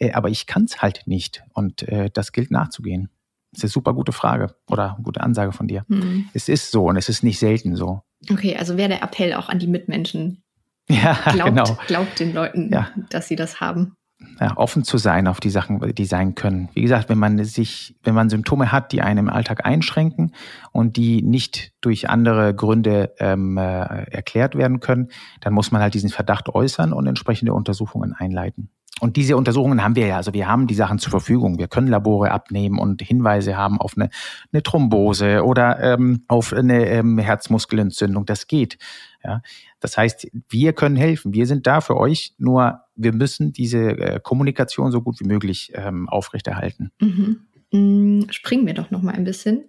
[0.02, 1.44] Äh, aber ich kann es halt nicht.
[1.52, 3.08] Und äh, das gilt nachzugehen.
[3.52, 5.84] Das ist eine super gute Frage oder gute Ansage von dir.
[5.88, 6.28] Mhm.
[6.32, 8.02] Es ist so und es ist nicht selten so.
[8.30, 10.42] Okay, also wäre der Appell auch an die Mitmenschen.
[10.90, 11.78] Ja, glaubt, genau.
[11.86, 12.88] Glaubt den Leuten, ja.
[13.08, 13.94] dass sie das haben.
[14.40, 16.68] Ja, offen zu sein auf die Sachen, die sein können.
[16.74, 20.34] Wie gesagt, wenn man sich, wenn man Symptome hat, die einen im Alltag einschränken
[20.72, 23.62] und die nicht durch andere Gründe ähm, äh,
[24.10, 25.08] erklärt werden können,
[25.40, 28.68] dann muss man halt diesen Verdacht äußern und entsprechende Untersuchungen einleiten.
[29.00, 31.58] Und diese Untersuchungen haben wir ja, also wir haben die Sachen zur Verfügung.
[31.58, 34.10] Wir können Labore abnehmen und Hinweise haben auf eine,
[34.52, 38.26] eine Thrombose oder ähm, auf eine ähm, Herzmuskelentzündung.
[38.26, 38.78] Das geht.
[39.24, 39.42] Ja,
[39.80, 41.32] das heißt, wir können helfen.
[41.34, 42.34] Wir sind da für euch.
[42.38, 46.92] Nur wir müssen diese äh, Kommunikation so gut wie möglich ähm, aufrechterhalten.
[47.00, 47.40] Mhm.
[47.72, 49.64] Mm, springen wir doch noch mal ein bisschen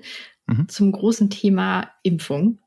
[0.46, 0.68] mhm.
[0.68, 2.60] zum großen Thema Impfung.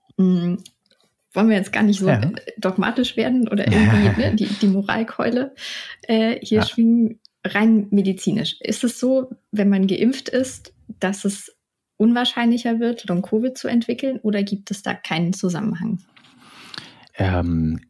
[1.36, 2.20] Wollen wir jetzt gar nicht so ja.
[2.58, 5.54] dogmatisch werden oder irgendwie ne, die, die Moralkeule
[6.02, 6.66] äh, hier ja.
[6.66, 7.20] schwingen.
[7.44, 8.56] Rein medizinisch.
[8.60, 11.56] Ist es so, wenn man geimpft ist, dass es
[11.96, 16.00] unwahrscheinlicher wird, Long-Covid zu entwickeln oder gibt es da keinen Zusammenhang?
[17.14, 17.80] Ähm,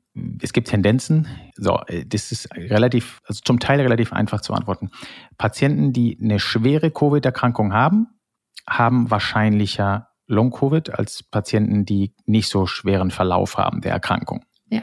[0.42, 1.26] es gibt Tendenzen.
[1.54, 4.90] So, äh, das ist relativ, also zum Teil relativ einfach zu antworten.
[5.38, 8.08] Patienten, die eine schwere Covid-Erkrankung haben,
[8.68, 14.44] haben wahrscheinlicher Long-Covid als Patienten, die nicht so schweren Verlauf haben der Erkrankung.
[14.68, 14.82] Ja.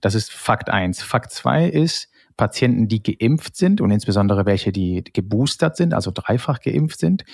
[0.00, 1.02] Das ist Fakt eins.
[1.02, 6.60] Fakt zwei ist, Patienten, die geimpft sind und insbesondere welche, die geboostert sind, also dreifach
[6.60, 7.24] geimpft sind,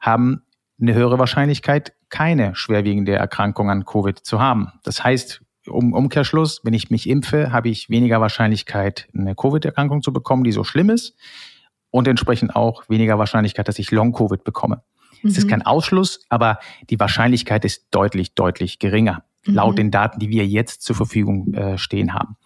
[0.00, 0.42] haben
[0.80, 4.72] eine höhere Wahrscheinlichkeit, keine schwerwiegende Erkrankung an Covid zu haben.
[4.82, 10.12] Das heißt, um Umkehrschluss, wenn ich mich impfe, habe ich weniger Wahrscheinlichkeit, eine Covid-Erkrankung zu
[10.12, 11.16] bekommen, die so schlimm ist
[11.90, 14.82] und entsprechend auch weniger Wahrscheinlichkeit, dass ich Long-Covid bekomme.
[15.22, 15.30] Mhm.
[15.30, 15.50] Es ist mhm.
[15.50, 16.58] kein Ausschluss, aber
[16.90, 19.54] die Wahrscheinlichkeit ist deutlich, deutlich geringer, mhm.
[19.54, 22.36] laut den Daten, die wir jetzt zur Verfügung äh, stehen haben.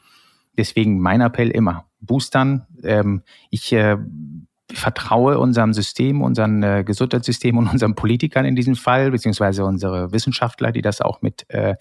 [0.56, 2.66] Deswegen mein Appell immer, boostern.
[2.82, 3.96] Ähm, ich äh,
[4.72, 10.72] vertraue unserem System, unserem äh, Gesundheitssystem und unseren Politikern in diesem Fall, beziehungsweise unsere Wissenschaftler,
[10.72, 11.76] die das auch mit äh,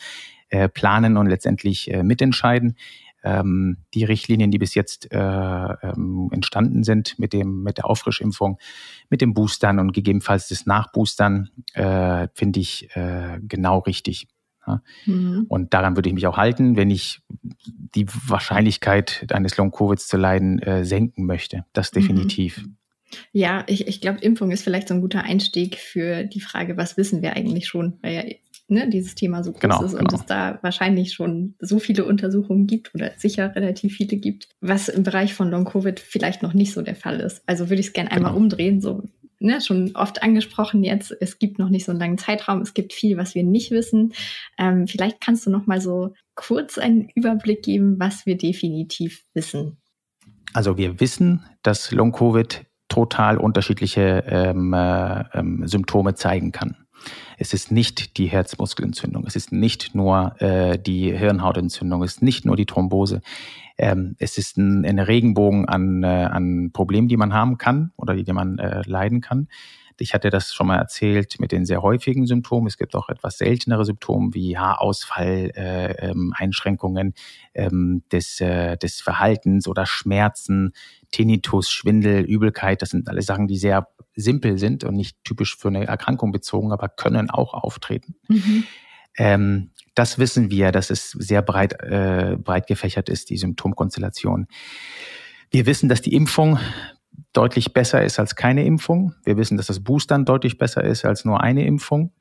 [0.50, 2.76] äh, planen und letztendlich äh, mitentscheiden
[3.24, 8.58] ähm, die Richtlinien, die bis jetzt äh, ähm, entstanden sind mit dem mit der Auffrischimpfung,
[9.10, 14.28] mit dem Boostern und gegebenenfalls das Nachboostern, äh, finde ich äh, genau richtig.
[14.68, 14.82] Ja?
[15.06, 15.46] Mhm.
[15.48, 17.22] Und daran würde ich mich auch halten, wenn ich
[17.96, 21.66] die Wahrscheinlichkeit eines Long-Covids zu leiden äh, senken möchte.
[21.74, 22.00] Das mhm.
[22.00, 22.58] definitiv.
[22.58, 22.78] Mhm.
[23.34, 26.96] Ja, ich, ich glaube, Impfung ist vielleicht so ein guter Einstieg für die Frage, was
[26.96, 27.98] wissen wir eigentlich schon?
[28.02, 28.24] Weil ja
[28.72, 30.22] ne, dieses Thema so groß genau, ist und genau.
[30.22, 35.04] es da wahrscheinlich schon so viele Untersuchungen gibt oder sicher relativ viele gibt, was im
[35.04, 37.44] Bereich von Long-Covid vielleicht noch nicht so der Fall ist.
[37.46, 38.44] Also würde ich es gerne einmal genau.
[38.44, 39.04] umdrehen, so
[39.44, 42.94] Ne, schon oft angesprochen jetzt, es gibt noch nicht so einen langen Zeitraum, es gibt
[42.94, 44.14] viel, was wir nicht wissen.
[44.60, 49.78] Ähm, vielleicht kannst du noch mal so kurz einen Überblick geben, was wir definitiv wissen.
[50.54, 56.76] Also wir wissen, dass Long-Covid total unterschiedliche ähm, äh, ähm, Symptome zeigen kann.
[57.38, 62.46] Es ist nicht die Herzmuskelentzündung, es ist nicht nur äh, die Hirnhautentzündung, es ist nicht
[62.46, 63.22] nur die Thrombose.
[63.78, 68.14] Ähm, es ist ein, ein Regenbogen an, äh, an Problemen, die man haben kann oder
[68.14, 69.48] die, die man äh, leiden kann.
[70.02, 72.68] Ich hatte das schon mal erzählt mit den sehr häufigen Symptomen.
[72.68, 77.14] Es gibt auch etwas seltenere Symptome wie Haarausfall, äh, ähm, Einschränkungen
[77.54, 80.74] ähm, des, äh, des Verhaltens oder Schmerzen,
[81.12, 82.82] Tinnitus, Schwindel, Übelkeit.
[82.82, 83.88] Das sind alle Sachen, die sehr
[84.22, 88.16] simpel sind und nicht typisch für eine Erkrankung bezogen, aber können auch auftreten.
[88.28, 88.64] Mhm.
[89.18, 94.48] Ähm, das wissen wir, dass es sehr breit, äh, breit gefächert ist, die Symptomkonstellation.
[95.50, 96.60] Wir wissen, dass die Impfung
[97.34, 99.16] deutlich besser ist als keine Impfung.
[99.24, 102.14] Wir wissen, dass das Boostern deutlich besser ist als nur eine Impfung.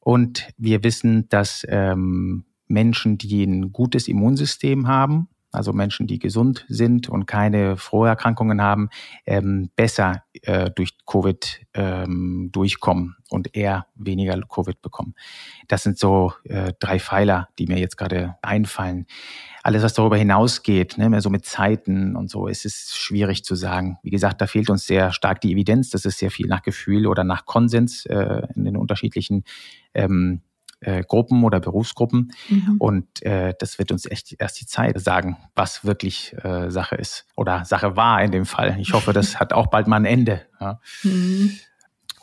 [0.00, 6.64] Und wir wissen, dass ähm, Menschen, die ein gutes Immunsystem haben, also Menschen, die gesund
[6.68, 8.88] sind und keine Vorerkrankungen haben,
[9.26, 15.14] ähm, besser äh, durch Covid ähm, durchkommen und eher weniger Covid bekommen.
[15.68, 19.06] Das sind so äh, drei Pfeiler, die mir jetzt gerade einfallen.
[19.62, 23.54] Alles, was darüber hinausgeht, ne, mehr so mit Zeiten und so, ist es schwierig zu
[23.54, 23.98] sagen.
[24.02, 25.90] Wie gesagt, da fehlt uns sehr stark die Evidenz.
[25.90, 29.44] Das ist sehr viel nach Gefühl oder nach Konsens äh, in den unterschiedlichen
[29.94, 30.42] ähm,
[30.84, 32.32] äh, Gruppen oder Berufsgruppen.
[32.48, 32.76] Mhm.
[32.78, 37.26] Und äh, das wird uns echt erst die Zeit sagen, was wirklich äh, Sache ist
[37.36, 38.76] oder Sache war in dem Fall.
[38.78, 40.42] Ich hoffe, das hat auch bald mal ein Ende.
[40.60, 40.80] Ja.
[41.02, 41.52] Mhm.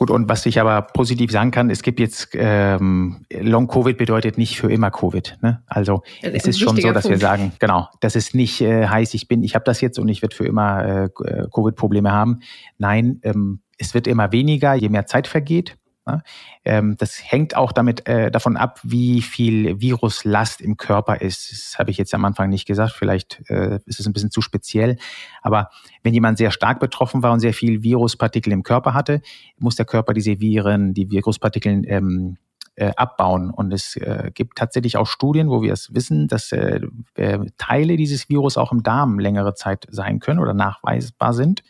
[0.02, 4.36] Gut, und was ich aber positiv sagen kann, es gibt jetzt ähm, Long Covid bedeutet
[4.36, 5.38] nicht für immer Covid.
[5.42, 5.62] Ne?
[5.66, 7.10] Also es ist schon so, dass Punkt.
[7.10, 10.08] wir sagen, genau, das ist nicht äh, heißt, ich bin, ich habe das jetzt und
[10.08, 11.08] ich werde für immer äh,
[11.54, 12.40] Covid-Probleme haben.
[12.78, 15.76] Nein, ähm, es wird immer weniger, je mehr Zeit vergeht.
[16.06, 16.22] Ne?
[16.64, 21.52] Ähm, das hängt auch damit äh, davon ab, wie viel Viruslast im Körper ist.
[21.52, 22.92] Das habe ich jetzt am Anfang nicht gesagt.
[22.92, 24.96] Vielleicht äh, ist es ein bisschen zu speziell.
[25.42, 25.70] Aber
[26.02, 29.22] wenn jemand sehr stark betroffen war und sehr viel Viruspartikel im Körper hatte,
[29.58, 32.36] muss der Körper diese Viren, die Viruspartikel ähm,
[32.76, 33.50] äh, abbauen.
[33.50, 36.80] Und es äh, gibt tatsächlich auch Studien, wo wir es wissen, dass äh,
[37.14, 41.62] äh, Teile dieses Virus auch im Darm längere Zeit sein können oder nachweisbar sind.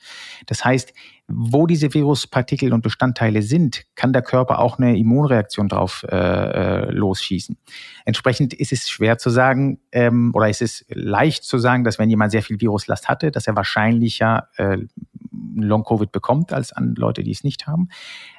[0.46, 0.92] Das heißt,
[1.28, 6.90] wo diese Viruspartikel und Bestandteile sind, kann der Körper auch eine Immunreaktion drauf äh, äh,
[6.90, 7.56] losschießen.
[8.04, 12.10] Entsprechend ist es schwer zu sagen ähm, oder ist es leicht zu sagen, dass wenn
[12.10, 14.78] jemand sehr viel Viruslast hatte, dass er wahrscheinlicher äh,
[15.54, 17.88] Long-Covid bekommt als an Leute, die es nicht haben.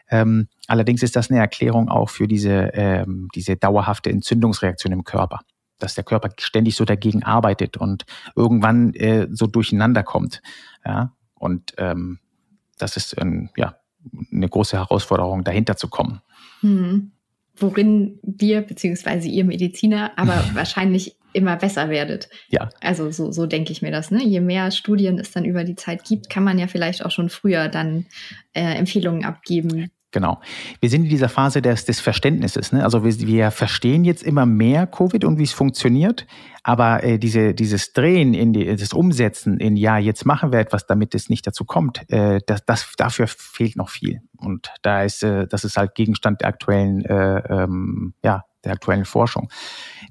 [0.10, 5.40] Ähm, allerdings ist das eine Erklärung auch für diese, ähm, diese dauerhafte Entzündungsreaktion im Körper
[5.80, 8.06] dass der Körper ständig so dagegen arbeitet und
[8.38, 10.42] irgendwann äh, so durcheinander kommt.
[10.86, 11.14] Ja?
[11.36, 12.20] Und ähm,
[12.78, 13.76] das ist ein, ja,
[14.32, 16.22] eine große Herausforderung, dahinter zu kommen.
[16.62, 17.12] Hm.
[17.56, 22.30] Worin wir beziehungsweise ihr Mediziner aber wahrscheinlich immer besser werdet.
[22.50, 22.70] Ja.
[22.82, 24.12] Also so, so denke ich mir das.
[24.12, 24.24] Ne?
[24.24, 27.30] Je mehr Studien es dann über die Zeit gibt, kann man ja vielleicht auch schon
[27.30, 28.06] früher dann
[28.54, 30.40] äh, Empfehlungen abgeben, Genau.
[30.80, 32.72] Wir sind in dieser Phase des, des Verständnisses.
[32.72, 32.84] Ne?
[32.84, 36.28] Also wir, wir verstehen jetzt immer mehr Covid und wie es funktioniert,
[36.62, 40.86] aber äh, diese, dieses Drehen in die, das Umsetzen in ja, jetzt machen wir etwas,
[40.86, 44.22] damit es nicht dazu kommt, äh, das, das, dafür fehlt noch viel.
[44.38, 49.06] Und da ist, äh, das ist halt Gegenstand der aktuellen, äh, ähm, ja, der aktuellen
[49.06, 49.50] Forschung.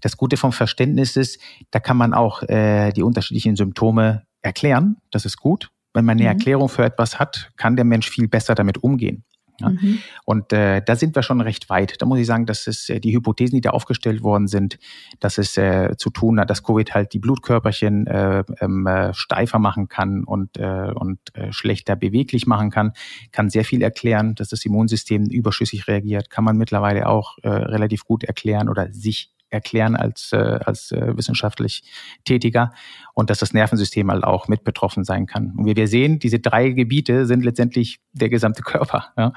[0.01, 1.41] Das Gute vom Verständnis ist,
[1.71, 4.97] da kann man auch äh, die unterschiedlichen Symptome erklären.
[5.11, 5.71] Das ist gut.
[5.95, 6.39] Wenn man eine mhm.
[6.39, 9.25] Erklärung für etwas hat, kann der Mensch viel besser damit umgehen.
[9.63, 9.69] Ja?
[9.71, 9.99] Mhm.
[10.25, 12.01] Und äh, da sind wir schon recht weit.
[12.01, 14.79] Da muss ich sagen, dass es äh, die Hypothesen, die da aufgestellt worden sind,
[15.21, 19.59] dass es äh, zu tun hat, dass Covid halt die Blutkörperchen äh, ähm, äh, steifer
[19.59, 22.93] machen kann und, äh, und äh, schlechter beweglich machen kann,
[23.31, 28.05] kann sehr viel erklären, dass das Immunsystem überschüssig reagiert, kann man mittlerweile auch äh, relativ
[28.05, 31.83] gut erklären oder sich erklären als, äh, als äh, wissenschaftlich
[32.25, 32.73] Tätiger
[33.15, 35.53] und dass das Nervensystem halt auch mit betroffen sein kann.
[35.57, 39.13] Und wie wir sehen, diese drei Gebiete sind letztendlich der gesamte Körper.
[39.17, 39.33] Ja.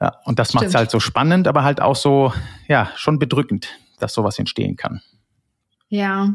[0.00, 2.32] ja und das macht es halt so spannend, aber halt auch so,
[2.68, 5.00] ja, schon bedrückend, dass sowas entstehen kann.
[5.88, 6.34] Ja,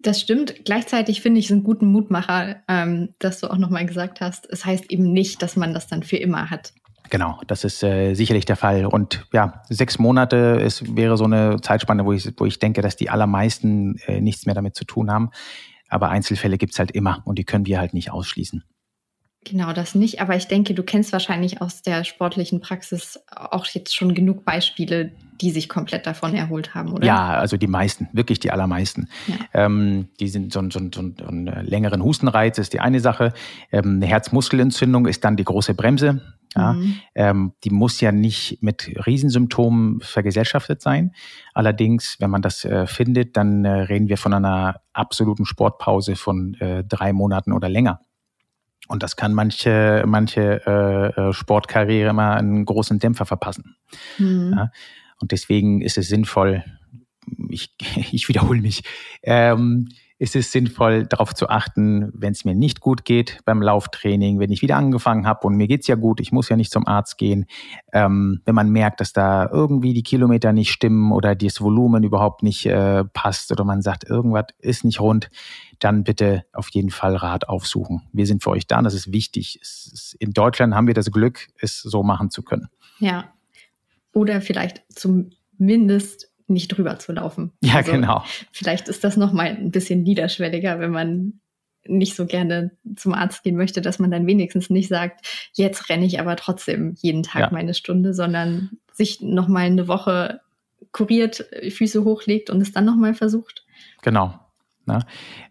[0.00, 0.64] das stimmt.
[0.64, 4.48] Gleichzeitig finde ich es einen guten Mutmacher, ähm, dass du auch nochmal gesagt hast.
[4.50, 6.72] Es heißt eben nicht, dass man das dann für immer hat.
[7.10, 8.86] Genau, das ist äh, sicherlich der Fall.
[8.86, 12.96] Und ja, sechs Monate ist, wäre so eine Zeitspanne, wo ich, wo ich denke, dass
[12.96, 15.30] die allermeisten äh, nichts mehr damit zu tun haben.
[15.88, 18.64] Aber Einzelfälle gibt's halt immer und die können wir halt nicht ausschließen.
[19.48, 20.20] Genau, das nicht.
[20.20, 25.12] Aber ich denke, du kennst wahrscheinlich aus der sportlichen Praxis auch jetzt schon genug Beispiele,
[25.40, 27.06] die sich komplett davon erholt haben, oder?
[27.06, 29.08] Ja, also die meisten, wirklich die allermeisten.
[29.28, 29.66] Ja.
[29.66, 33.32] Ähm, die sind so, so, so, so einen längeren Hustenreiz ist die eine Sache.
[33.70, 36.22] Ähm, eine Herzmuskelentzündung ist dann die große Bremse.
[36.56, 36.94] Ja, mhm.
[37.14, 41.12] ähm, die muss ja nicht mit Riesensymptomen vergesellschaftet sein.
[41.52, 46.54] Allerdings, wenn man das äh, findet, dann äh, reden wir von einer absoluten Sportpause von
[46.54, 48.00] äh, drei Monaten oder länger.
[48.88, 53.76] Und das kann manche, manche äh, äh, Sportkarriere immer einen großen Dämpfer verpassen.
[54.18, 54.54] Mhm.
[54.56, 54.70] Ja,
[55.20, 56.64] und deswegen ist es sinnvoll,
[57.48, 57.74] ich,
[58.12, 58.82] ich wiederhole mich,
[59.22, 59.88] ähm,
[60.18, 64.50] ist es sinnvoll, darauf zu achten, wenn es mir nicht gut geht beim Lauftraining, wenn
[64.50, 67.18] ich wieder angefangen habe und mir geht's ja gut, ich muss ja nicht zum Arzt
[67.18, 67.44] gehen.
[67.92, 72.42] Ähm, wenn man merkt, dass da irgendwie die Kilometer nicht stimmen oder das Volumen überhaupt
[72.42, 75.28] nicht äh, passt oder man sagt, irgendwas ist nicht rund,
[75.80, 78.02] dann bitte auf jeden Fall Rat aufsuchen.
[78.12, 79.60] Wir sind für euch da, das ist wichtig.
[79.60, 82.68] Ist, in Deutschland haben wir das Glück, es so machen zu können.
[83.00, 83.32] Ja.
[84.14, 87.52] Oder vielleicht zumindest nicht drüber zu laufen.
[87.62, 88.24] Ja, also, genau.
[88.52, 91.40] Vielleicht ist das nochmal ein bisschen niederschwelliger, wenn man
[91.88, 96.06] nicht so gerne zum Arzt gehen möchte, dass man dann wenigstens nicht sagt, jetzt renne
[96.06, 97.50] ich aber trotzdem jeden Tag ja.
[97.52, 100.40] meine Stunde, sondern sich nochmal eine Woche
[100.92, 103.64] kuriert, Füße hochlegt und es dann nochmal versucht.
[104.02, 104.34] Genau.
[104.86, 105.00] Ne?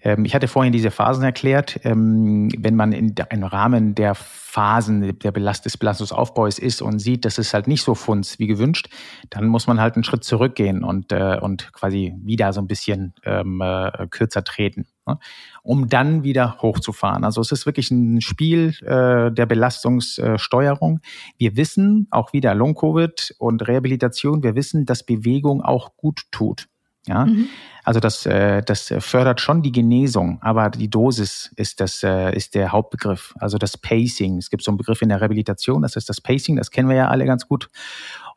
[0.02, 1.80] Ähm, ich hatte vorhin diese Phasen erklärt.
[1.84, 7.26] Ähm, wenn man in, im Rahmen der Phasen der Belast des Belastungsaufbaus ist und sieht,
[7.26, 8.88] dass es halt nicht so funzt wie gewünscht,
[9.30, 13.14] dann muss man halt einen Schritt zurückgehen und, äh, und quasi wieder so ein bisschen
[13.26, 15.20] ähm, äh, kürzer treten, ne?
[15.62, 17.26] um dann wieder hochzufahren.
[17.26, 21.02] Also es ist wirklich ein Spiel äh, der Belastungssteuerung.
[21.38, 26.70] Wir wissen auch wieder Long-Covid und Rehabilitation, wir wissen, dass Bewegung auch gut tut.
[27.08, 27.50] Ja, mhm.
[27.84, 32.56] also das, äh, das fördert schon die Genesung, aber die Dosis ist das, äh, ist
[32.56, 33.36] der Hauptbegriff.
[33.40, 34.38] Also das Pacing.
[34.38, 36.96] Es gibt so einen Begriff in der Rehabilitation, das ist das Pacing, das kennen wir
[36.96, 37.70] ja alle ganz gut.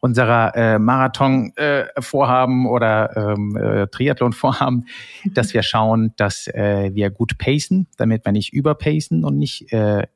[0.01, 4.87] Unserer äh, Marathon-Vorhaben äh, oder ähm, äh, Triathlon-Vorhaben,
[5.25, 5.35] mhm.
[5.35, 10.07] dass wir schauen, dass äh, wir gut pacen, damit wir nicht überpacen und nicht äh,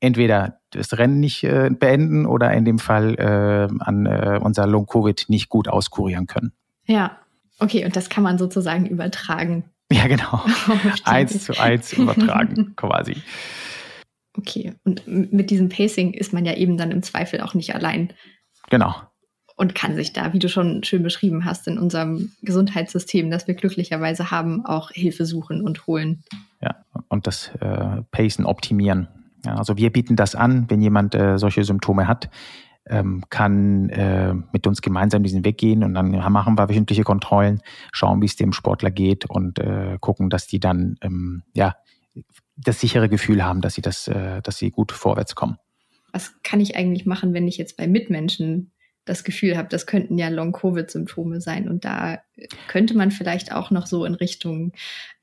[0.00, 5.26] entweder das Rennen nicht äh, beenden oder in dem Fall äh, an äh, unser Long-Covid
[5.28, 6.52] nicht gut auskurieren können.
[6.86, 7.18] Ja,
[7.58, 9.64] Okay, und das kann man sozusagen übertragen.
[9.92, 10.44] Ja, genau.
[11.04, 13.16] eins zu eins übertragen, quasi.
[14.36, 18.12] Okay, und mit diesem Pacing ist man ja eben dann im Zweifel auch nicht allein.
[18.70, 18.94] Genau.
[19.56, 23.54] Und kann sich da, wie du schon schön beschrieben hast, in unserem Gesundheitssystem, das wir
[23.54, 26.22] glücklicherweise haben, auch Hilfe suchen und holen.
[26.60, 26.76] Ja,
[27.08, 29.08] und das äh, Pacen optimieren.
[29.44, 32.30] Ja, also wir bieten das an, wenn jemand äh, solche Symptome hat
[32.90, 37.60] ähm, kann äh, mit uns gemeinsam diesen Weg gehen und dann machen wir wöchentliche Kontrollen,
[37.92, 41.76] schauen, wie es dem Sportler geht und äh, gucken, dass die dann ähm, ja
[42.56, 45.58] das sichere Gefühl haben, dass sie das, äh, dass sie gut vorwärts kommen.
[46.12, 48.72] Was kann ich eigentlich machen, wenn ich jetzt bei Mitmenschen
[49.08, 51.68] das Gefühl habe, das könnten ja Long-Covid-Symptome sein.
[51.68, 52.18] Und da
[52.68, 54.72] könnte man vielleicht auch noch so in Richtung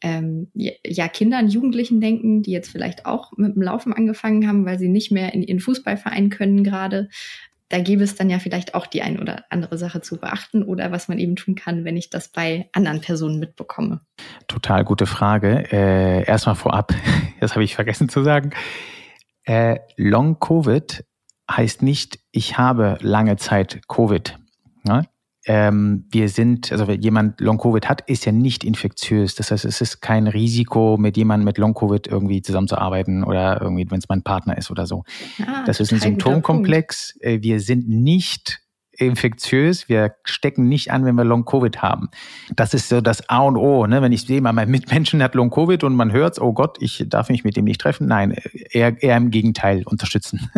[0.01, 4.79] ähm, ja, Kindern, Jugendlichen denken, die jetzt vielleicht auch mit dem Laufen angefangen haben, weil
[4.79, 7.09] sie nicht mehr in ihren Fußballverein können gerade
[7.69, 10.91] da gäbe es dann ja vielleicht auch die ein oder andere Sache zu beachten oder
[10.91, 14.01] was man eben tun kann, wenn ich das bei anderen Personen mitbekomme.
[14.47, 15.71] Total gute Frage.
[15.71, 16.93] Äh, erstmal vorab,
[17.39, 18.51] das habe ich vergessen zu sagen.
[19.43, 21.05] Äh, Long Covid
[21.49, 24.37] heißt nicht, ich habe lange Zeit Covid.
[24.83, 25.07] Ne?
[25.45, 29.35] Ähm, wir sind, also wenn jemand Long-Covid hat, ist ja nicht infektiös.
[29.35, 33.99] Das heißt, es ist kein Risiko, mit jemandem mit Long-Covid irgendwie zusammenzuarbeiten oder irgendwie, wenn
[33.99, 35.03] es mein Partner ist oder so.
[35.45, 37.17] Ah, das ist ein Symptomkomplex.
[37.21, 38.61] Äh, wir sind nicht
[38.97, 39.87] infektiös.
[39.87, 42.09] Wir stecken nicht an, wenn wir Long-Covid haben.
[42.55, 43.85] Das ist so das A und O.
[43.85, 44.01] Ne?
[44.01, 47.43] Wenn ich sehe, mein Mitmenschen hat Long-Covid und man hört, oh Gott, ich darf mich
[47.43, 48.07] mit dem nicht treffen.
[48.07, 48.35] Nein,
[48.71, 50.49] eher, eher im Gegenteil unterstützen.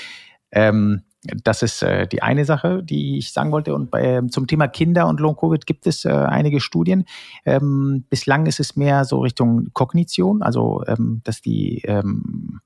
[0.52, 1.02] ähm,
[1.42, 3.74] das ist äh, die eine Sache, die ich sagen wollte.
[3.74, 7.04] Und ähm, zum Thema Kinder und Long-Covid gibt es äh, einige Studien.
[7.44, 12.60] Ähm, bislang ist es mehr so Richtung Kognition, also ähm, dass die, ähm,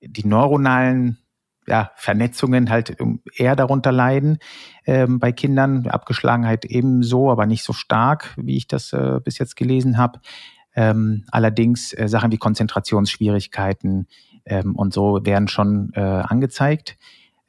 [0.00, 1.18] die neuronalen
[1.66, 4.38] ja, Vernetzungen halt ähm, eher darunter leiden
[4.86, 5.86] ähm, bei Kindern.
[5.86, 10.20] Abgeschlagenheit ebenso, aber nicht so stark, wie ich das äh, bis jetzt gelesen habe.
[10.74, 14.06] Ähm, allerdings äh, Sachen wie Konzentrationsschwierigkeiten
[14.72, 16.96] und so werden schon äh, angezeigt.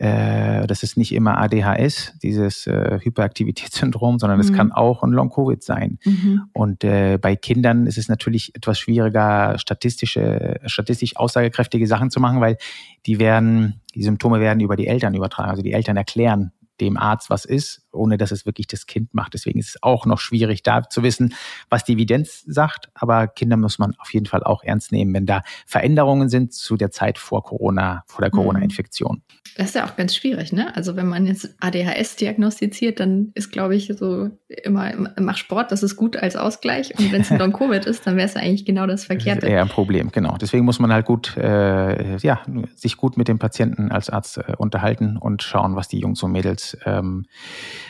[0.02, 4.56] Äh, das ist nicht immer ADHS, dieses äh, Hyperaktivitätssyndrom, sondern es mhm.
[4.56, 6.00] kann auch ein Long-Covid sein.
[6.04, 6.42] Mhm.
[6.54, 12.42] Und äh, bei Kindern ist es natürlich etwas schwieriger, statistische, statistisch aussagekräftige Sachen zu machen,
[12.42, 12.58] weil
[13.06, 15.52] die werden, die Symptome werden über die Eltern übertragen.
[15.52, 19.34] Also die Eltern erklären dem Arzt was ist, ohne dass es wirklich das Kind macht.
[19.34, 21.34] Deswegen ist es auch noch schwierig, da zu wissen,
[21.70, 22.90] was die Evidenz sagt.
[22.94, 26.78] Aber Kinder muss man auf jeden Fall auch ernst nehmen, wenn da Veränderungen sind zu
[26.78, 28.38] der Zeit vor Corona, vor der mhm.
[28.38, 29.22] Corona-Infektion.
[29.58, 30.74] Das ist ja auch ganz schwierig, ne?
[30.76, 35.84] Also wenn man jetzt ADHS diagnostiziert, dann ist, glaube ich, so immer, mach Sport, das
[35.84, 36.98] ist gut als Ausgleich.
[36.98, 39.42] Und wenn es ein Long-Covid ist, dann wäre es eigentlich genau das Verkehrte.
[39.42, 40.38] Das eher ein Problem, genau.
[40.40, 42.42] Deswegen muss man halt gut, äh, ja,
[42.76, 46.32] sich gut mit dem Patienten als Arzt äh, unterhalten und schauen, was die Jungs und
[46.32, 47.26] Mädels ähm,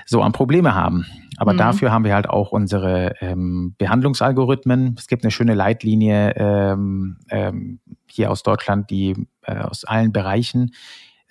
[0.05, 1.05] so an Probleme haben.
[1.37, 1.57] Aber mhm.
[1.57, 4.95] dafür haben wir halt auch unsere ähm, Behandlungsalgorithmen.
[4.97, 10.73] Es gibt eine schöne Leitlinie ähm, ähm, hier aus Deutschland, die äh, aus allen Bereichen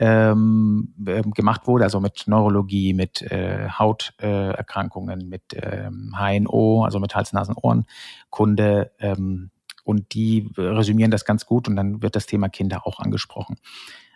[0.00, 6.98] ähm, ähm gemacht wurde, also mit Neurologie, mit äh, Hauterkrankungen, äh, mit ähm, HNO, also
[6.98, 8.90] mit Hals-Nasen-Ohren-Kunde.
[8.98, 9.50] Ähm,
[9.84, 13.56] und die resümieren das ganz gut und dann wird das Thema Kinder auch angesprochen.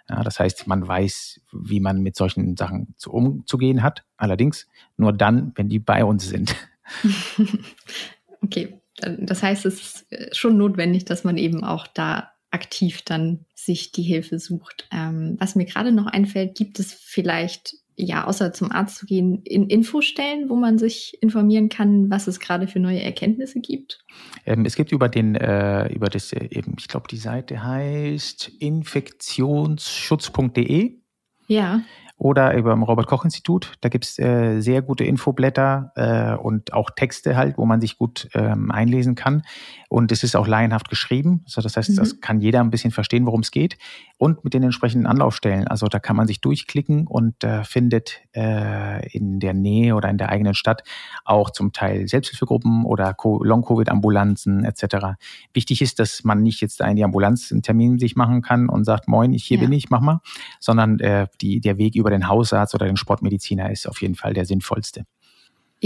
[0.08, 4.04] Ja, das heißt, man weiß, wie man mit solchen Sachen zu, umzugehen hat.
[4.16, 6.54] Allerdings nur dann, wenn die bei uns sind.
[8.42, 13.46] okay, das heißt, es ist äh, schon notwendig, dass man eben auch da aktiv dann
[13.54, 14.88] sich die Hilfe sucht.
[14.92, 19.42] Ähm, was mir gerade noch einfällt, gibt es vielleicht ja, außer zum Arzt zu gehen,
[19.44, 24.02] in Infostellen, wo man sich informieren kann, was es gerade für neue Erkenntnisse gibt?
[24.46, 28.52] Ähm, es gibt über den, äh, über das äh, eben, ich glaube, die Seite heißt
[28.58, 31.00] infektionsschutz.de.
[31.46, 31.82] Ja
[32.16, 33.72] oder über dem Robert-Koch-Institut.
[33.80, 38.28] Da gibt's äh, sehr gute Infoblätter äh, und auch Texte halt, wo man sich gut
[38.34, 39.42] ähm, einlesen kann.
[39.88, 41.42] Und es ist auch laienhaft geschrieben.
[41.46, 41.96] Also das heißt, mhm.
[41.96, 43.76] das kann jeder ein bisschen verstehen, worum es geht.
[44.24, 45.68] Und mit den entsprechenden Anlaufstellen.
[45.68, 50.16] Also da kann man sich durchklicken und äh, findet äh, in der Nähe oder in
[50.16, 50.82] der eigenen Stadt
[51.26, 55.18] auch zum Teil Selbsthilfegruppen oder Long-Covid-Ambulanzen etc.
[55.52, 58.84] Wichtig ist, dass man nicht jetzt in die Ambulanz einen Termin sich machen kann und
[58.84, 59.64] sagt, moin, ich hier ja.
[59.64, 60.20] bin ich, mach mal,
[60.58, 64.32] sondern äh, die, der Weg über den Hausarzt oder den Sportmediziner ist auf jeden Fall
[64.32, 65.04] der sinnvollste.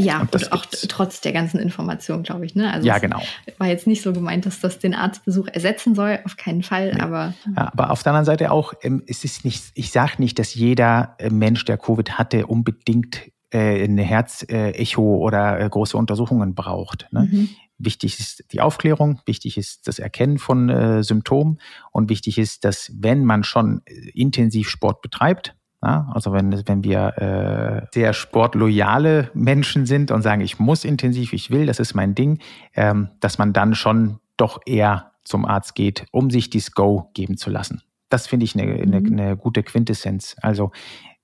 [0.01, 2.55] Ja, und, auch trotz der ganzen Information, glaube ich.
[2.55, 2.72] Ne?
[2.72, 3.20] Also ja, genau.
[3.59, 6.94] War jetzt nicht so gemeint, dass das den Arztbesuch ersetzen soll, auf keinen Fall.
[6.94, 7.01] Nee.
[7.01, 10.38] Aber, ja, aber auf der anderen Seite auch, ähm, es ist nicht, ich sage nicht,
[10.38, 16.55] dass jeder äh, Mensch, der Covid hatte, unbedingt äh, eine Herzecho oder äh, große Untersuchungen
[16.55, 17.09] braucht.
[17.11, 17.28] Ne?
[17.30, 17.49] Mhm.
[17.78, 21.59] Wichtig ist die Aufklärung, wichtig ist das Erkennen von äh, Symptomen
[21.90, 26.82] und wichtig ist, dass wenn man schon äh, intensiv Sport betreibt, ja, also wenn, wenn
[26.82, 31.94] wir äh, sehr sportloyale Menschen sind und sagen, ich muss intensiv, ich will, das ist
[31.94, 32.40] mein Ding,
[32.74, 37.36] ähm, dass man dann schon doch eher zum Arzt geht, um sich dieses Go geben
[37.36, 37.82] zu lassen.
[38.08, 39.18] Das finde ich eine, mhm.
[39.18, 40.34] eine gute Quintessenz.
[40.40, 40.72] Also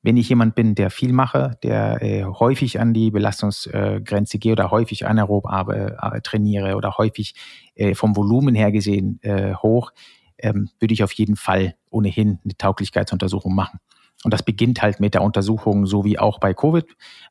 [0.02, 4.70] wenn ich jemand bin, der viel mache, der äh, häufig an die Belastungsgrenze gehe oder
[4.70, 7.34] häufig anaerob aber, äh, trainiere oder häufig
[7.74, 9.92] äh, vom Volumen her gesehen äh, hoch,
[10.38, 13.80] ähm, würde ich auf jeden Fall ohnehin eine Tauglichkeitsuntersuchung machen.
[14.24, 16.86] Und das beginnt halt mit der Untersuchung, so wie auch bei Covid.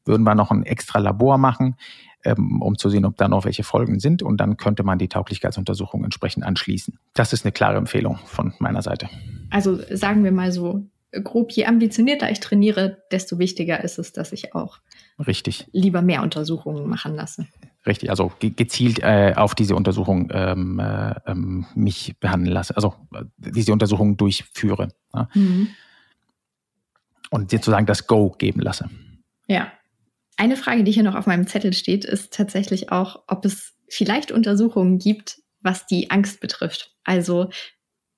[0.05, 1.75] Würden wir noch ein extra Labor machen,
[2.23, 4.21] ähm, um zu sehen, ob da noch welche Folgen sind.
[4.21, 6.97] Und dann könnte man die Tauglichkeitsuntersuchung entsprechend anschließen.
[7.13, 9.09] Das ist eine klare Empfehlung von meiner Seite.
[9.49, 10.85] Also sagen wir mal so,
[11.23, 14.79] grob, je ambitionierter ich trainiere, desto wichtiger ist es, dass ich auch
[15.25, 15.67] Richtig.
[15.71, 17.47] lieber mehr Untersuchungen machen lasse.
[17.85, 23.25] Richtig, also gezielt äh, auf diese Untersuchung ähm, äh, ähm, mich behandeln lasse, also äh,
[23.37, 24.89] diese Untersuchung durchführe.
[25.13, 25.27] Ja.
[25.33, 25.67] Mhm
[27.33, 28.89] und dir sozusagen das Go geben lasse.
[29.47, 29.71] Ja.
[30.37, 34.31] Eine Frage, die hier noch auf meinem Zettel steht, ist tatsächlich auch, ob es vielleicht
[34.31, 36.95] Untersuchungen gibt, was die Angst betrifft.
[37.03, 37.49] Also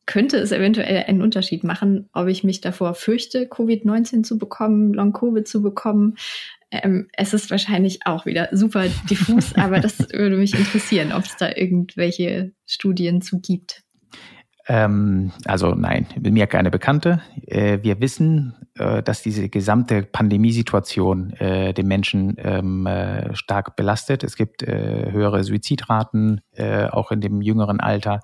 [0.06, 5.48] könnte es eventuell einen Unterschied machen, ob ich mich davor fürchte, Covid-19 zu bekommen, Long-Covid
[5.48, 6.16] zu bekommen.
[6.70, 11.38] Ähm, es ist wahrscheinlich auch wieder super diffus, aber das würde mich interessieren, ob es
[11.38, 13.85] da irgendwelche Studien zu gibt.
[14.68, 17.22] Ähm, also nein, mir keine Bekannte.
[17.46, 24.24] Äh, wir wissen, äh, dass diese gesamte Pandemiesituation äh, den Menschen ähm, äh, stark belastet.
[24.24, 28.22] Es gibt äh, höhere Suizidraten, äh, auch in dem jüngeren Alter.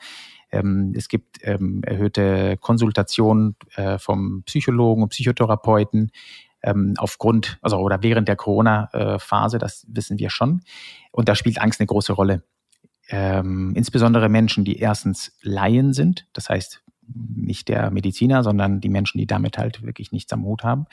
[0.52, 3.56] Ähm, es gibt ähm, erhöhte Konsultationen
[4.00, 6.12] vom Psychologen und Psychotherapeuten
[6.64, 10.62] ähm, aufgrund, also oder während der Corona-Phase, das wissen wir schon.
[11.12, 12.44] Und da spielt Angst eine große Rolle
[13.12, 16.82] ähm, insbesondere Menschen, die erstens Laien sind, das heißt
[17.14, 20.86] nicht der Mediziner, sondern die Menschen, die damit halt wirklich nichts am Hut haben.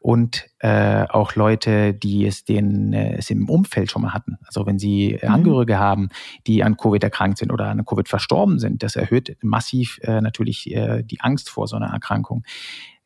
[0.00, 4.38] Und äh, auch Leute, die es denen äh, es im Umfeld schon mal hatten.
[4.46, 5.28] Also wenn sie mhm.
[5.28, 6.08] Angehörige haben,
[6.46, 10.74] die an Covid erkrankt sind oder an Covid verstorben sind, das erhöht massiv äh, natürlich
[10.74, 12.44] äh, die Angst vor so einer Erkrankung.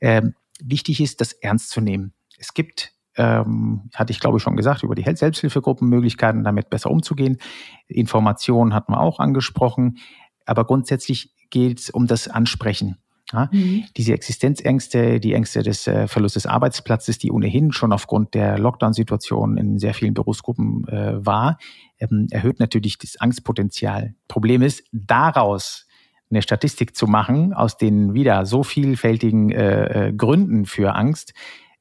[0.00, 2.12] Ähm, wichtig ist, das ernst zu nehmen.
[2.38, 6.90] Es gibt ähm, hatte ich glaube ich schon gesagt, über die Selbsthilfegruppen Möglichkeiten, damit besser
[6.90, 7.38] umzugehen.
[7.86, 9.98] Informationen hatten wir auch angesprochen.
[10.46, 12.96] Aber grundsätzlich geht es um das Ansprechen.
[13.32, 13.84] Ja, mhm.
[13.96, 19.56] Diese Existenzängste, die Ängste des äh, Verlustes des Arbeitsplatzes, die ohnehin schon aufgrund der Lockdown-Situation
[19.56, 21.58] in sehr vielen Berufsgruppen äh, war,
[21.98, 24.14] ähm, erhöht natürlich das Angstpotenzial.
[24.28, 25.86] Problem ist, daraus
[26.30, 31.32] eine Statistik zu machen, aus den wieder so vielfältigen äh, äh Gründen für Angst,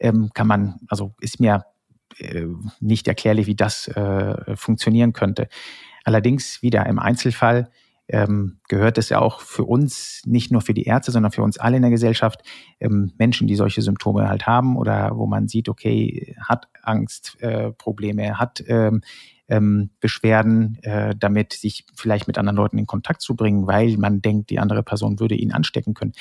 [0.02, 1.66] ähm, kann man, also ist mir
[2.18, 2.46] äh,
[2.80, 5.48] nicht erklärlich, wie das äh, funktionieren könnte.
[6.04, 7.70] Allerdings wieder im Einzelfall
[8.08, 11.58] ähm, gehört es ja auch für uns, nicht nur für die Ärzte, sondern für uns
[11.58, 12.42] alle in der Gesellschaft,
[12.80, 18.32] ähm, Menschen, die solche Symptome halt haben oder wo man sieht, okay, hat Angstprobleme, äh,
[18.34, 19.02] hat ähm,
[19.52, 24.22] ähm, Beschwerden, äh, damit sich vielleicht mit anderen Leuten in Kontakt zu bringen, weil man
[24.22, 26.14] denkt, die andere Person würde ihn anstecken können.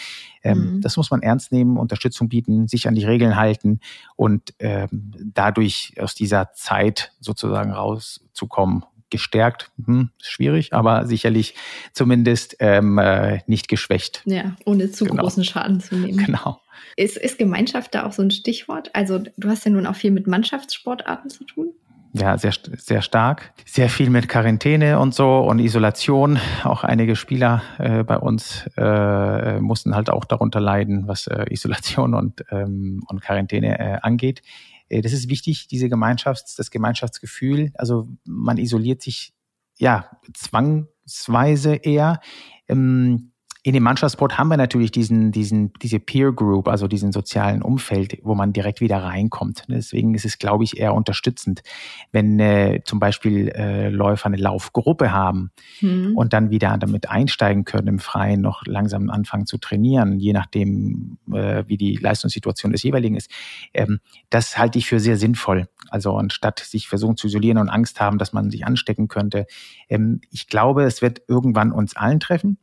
[0.42, 0.80] Ähm, mhm.
[0.80, 3.80] Das muss man ernst nehmen, Unterstützung bieten, sich an die Regeln halten
[4.16, 11.54] und ähm, dadurch aus dieser Zeit sozusagen rauszukommen gestärkt, hm, schwierig, aber sicherlich
[11.92, 14.22] zumindest ähm, äh, nicht geschwächt.
[14.24, 15.22] Ja, ohne zu genau.
[15.22, 16.24] großen Schaden zu nehmen.
[16.24, 16.60] Genau.
[16.96, 18.90] Ist, ist Gemeinschaft da auch so ein Stichwort?
[18.94, 21.72] Also du hast ja nun auch viel mit Mannschaftssportarten zu tun.
[22.12, 23.52] Ja, sehr, sehr stark.
[23.64, 26.40] Sehr viel mit Quarantäne und so und Isolation.
[26.64, 32.14] Auch einige Spieler äh, bei uns äh, mussten halt auch darunter leiden, was äh, Isolation
[32.14, 34.42] und, ähm, und Quarantäne äh, angeht.
[34.88, 37.70] Äh, das ist wichtig, diese Gemeinschafts-, das Gemeinschaftsgefühl.
[37.74, 39.32] Also man isoliert sich
[39.78, 42.20] ja zwangsweise eher.
[42.68, 43.30] Ähm,
[43.62, 48.18] in dem Mannschaftssport haben wir natürlich diesen, diesen, diese Peer Group, also diesen sozialen Umfeld,
[48.22, 49.64] wo man direkt wieder reinkommt.
[49.68, 51.62] Deswegen ist es, glaube ich, eher unterstützend,
[52.10, 55.50] wenn äh, zum Beispiel äh, Läufer eine Laufgruppe haben
[55.82, 56.16] mhm.
[56.16, 61.18] und dann wieder damit einsteigen können im Freien, noch langsam anfangen zu trainieren, je nachdem,
[61.30, 63.30] äh, wie die Leistungssituation des jeweiligen ist.
[63.74, 64.00] Ähm,
[64.30, 65.68] das halte ich für sehr sinnvoll.
[65.90, 69.46] Also anstatt sich versuchen zu isolieren und Angst haben, dass man sich anstecken könnte.
[69.90, 72.56] Ähm, ich glaube, es wird irgendwann uns allen treffen.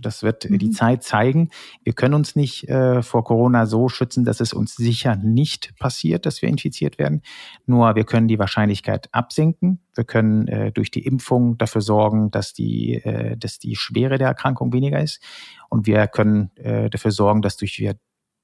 [0.00, 0.58] Das wird mhm.
[0.58, 1.50] die Zeit zeigen.
[1.84, 6.24] Wir können uns nicht äh, vor Corona so schützen, dass es uns sicher nicht passiert,
[6.24, 7.22] dass wir infiziert werden.
[7.66, 9.80] Nur wir können die Wahrscheinlichkeit absenken.
[9.94, 14.28] Wir können äh, durch die Impfung dafür sorgen, dass die, äh, dass die Schwere der
[14.28, 15.22] Erkrankung weniger ist.
[15.68, 17.96] Und wir können äh, dafür sorgen, dass durch, wir,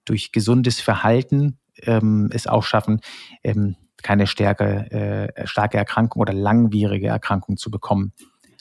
[0.05, 3.01] durch gesundes Verhalten ähm, es auch schaffen,
[3.43, 8.13] ähm, keine stärke, äh, starke Erkrankung oder langwierige Erkrankung zu bekommen.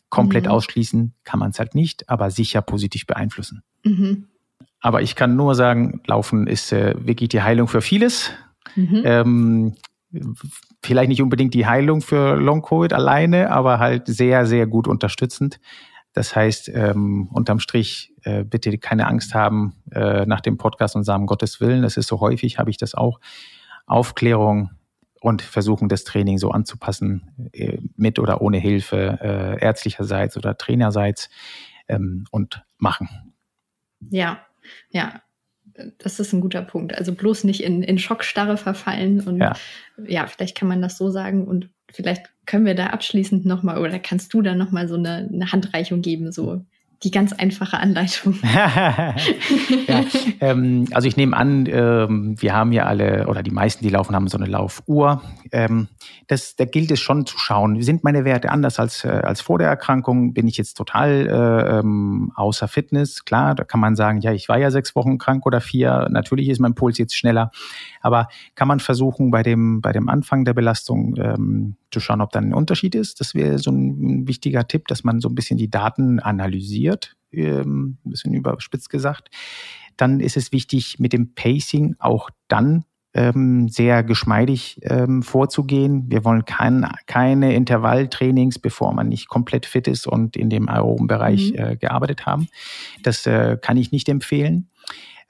[0.10, 0.51] Komplett mhm.
[0.51, 3.64] ausschließen kann man es halt nicht, aber sicher positiv beeinflussen.
[3.84, 4.28] Mhm.
[4.80, 8.32] Aber ich kann nur sagen, Laufen ist äh, wirklich die Heilung für vieles.
[8.76, 9.01] Mhm.
[9.03, 9.76] Ähm,
[10.84, 15.60] vielleicht nicht unbedingt die Heilung für Long-Covid alleine, aber halt sehr, sehr gut unterstützend.
[16.14, 21.03] Das heißt, ähm, unterm Strich äh, bitte keine Angst haben äh, nach dem Podcast und
[21.03, 23.20] sagen, Gottes Willen, das ist so häufig, habe ich das auch.
[23.86, 24.72] Aufklärung,
[25.28, 31.30] und versuchen, das Training so anzupassen, äh, mit oder ohne Hilfe, äh, ärztlicherseits oder trainerseits
[31.89, 33.09] ähm, und machen.
[34.09, 34.39] Ja,
[34.89, 35.21] ja,
[35.97, 36.97] das ist ein guter Punkt.
[36.97, 39.53] Also bloß nicht in, in Schockstarre verfallen und ja.
[40.07, 43.99] ja, vielleicht kann man das so sagen und vielleicht können wir da abschließend nochmal oder
[43.99, 46.65] kannst du da nochmal so eine, eine Handreichung geben, so
[47.04, 48.39] die ganz einfache Anleitung.
[48.43, 49.16] ja,
[50.41, 54.16] ähm, also ich nehme an, ähm, wir haben ja alle oder die meisten, die laufen,
[54.16, 55.22] haben so eine Laufuhr.
[55.52, 55.88] Ähm,
[56.26, 59.60] das, da gilt es schon zu schauen, sind meine Werte anders als, äh, als vor
[59.60, 60.34] der Erkrankung?
[60.34, 63.26] Bin ich jetzt total äh, ähm, außer Fitness?
[63.26, 66.08] Klar, da kann man sagen, ja, ich war ja sechs Wochen krank oder vier.
[66.10, 67.52] Natürlich ist mein Puls jetzt schneller.
[68.02, 72.31] Aber kann man versuchen, bei dem, bei dem Anfang der Belastung ähm, zu schauen, ob
[72.31, 73.19] da ein Unterschied ist?
[73.19, 77.97] Das wäre so ein wichtiger Tipp, dass man so ein bisschen die Daten analysiert, ähm,
[78.05, 79.29] ein bisschen überspitzt gesagt.
[79.95, 86.05] Dann ist es wichtig, mit dem Pacing auch dann ähm, sehr geschmeidig ähm, vorzugehen.
[86.09, 91.07] Wir wollen kein, keine Intervalltrainings, bevor man nicht komplett fit ist und in dem aeroben
[91.07, 91.57] Bereich mhm.
[91.57, 92.47] äh, gearbeitet haben.
[93.01, 94.69] Das äh, kann ich nicht empfehlen.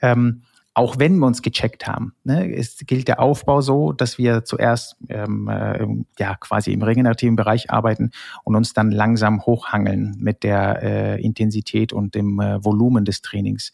[0.02, 0.44] Ähm,
[0.78, 2.14] auch wenn wir uns gecheckt haben.
[2.24, 5.88] Ne, es gilt der Aufbau so, dass wir zuerst ähm, äh,
[6.20, 8.12] ja quasi im regenerativen Bereich arbeiten
[8.44, 13.72] und uns dann langsam hochhangeln mit der äh, Intensität und dem äh, Volumen des Trainings.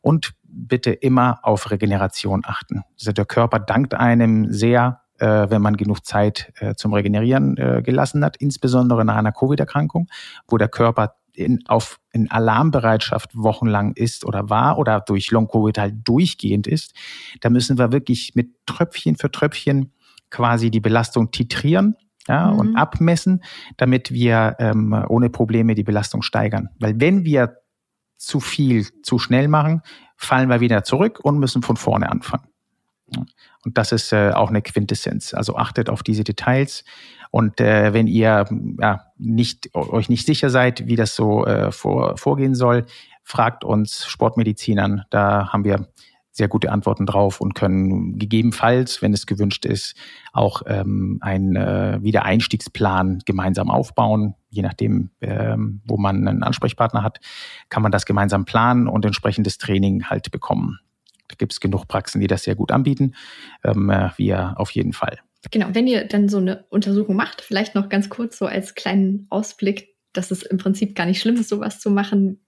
[0.00, 2.84] Und bitte immer auf Regeneration achten.
[3.00, 7.82] Also der Körper dankt einem sehr, äh, wenn man genug Zeit äh, zum Regenerieren äh,
[7.82, 10.06] gelassen hat, insbesondere nach einer Covid-Erkrankung,
[10.46, 15.94] wo der Körper in, auf in Alarmbereitschaft wochenlang ist oder war oder durch Long-Covid halt
[16.04, 16.94] durchgehend ist,
[17.40, 19.92] da müssen wir wirklich mit Tröpfchen für Tröpfchen
[20.30, 21.96] quasi die Belastung titrieren
[22.28, 22.58] ja, mhm.
[22.58, 23.42] und abmessen,
[23.76, 26.70] damit wir ähm, ohne Probleme die Belastung steigern.
[26.78, 27.56] Weil wenn wir
[28.16, 29.82] zu viel zu schnell machen,
[30.16, 32.46] fallen wir wieder zurück und müssen von vorne anfangen.
[33.64, 35.34] Und das ist äh, auch eine Quintessenz.
[35.34, 36.84] Also achtet auf diese Details.
[37.30, 38.46] Und äh, wenn ihr
[38.80, 42.86] ja, nicht, euch nicht sicher seid, wie das so äh, vor, vorgehen soll,
[43.22, 45.02] fragt uns Sportmedizinern.
[45.10, 45.88] Da haben wir
[46.34, 49.94] sehr gute Antworten drauf und können gegebenenfalls, wenn es gewünscht ist,
[50.32, 54.34] auch ähm, einen äh, Wiedereinstiegsplan gemeinsam aufbauen.
[54.50, 57.20] Je nachdem, ähm, wo man einen Ansprechpartner hat,
[57.68, 60.80] kann man das gemeinsam planen und entsprechendes Training halt bekommen.
[61.38, 63.14] Gibt es genug Praxen, die das sehr gut anbieten.
[63.64, 65.18] Ähm, äh, wir auf jeden Fall.
[65.50, 69.26] Genau, wenn ihr dann so eine Untersuchung macht, vielleicht noch ganz kurz so als kleinen
[69.30, 72.40] Ausblick, dass es im Prinzip gar nicht schlimm ist, sowas zu machen.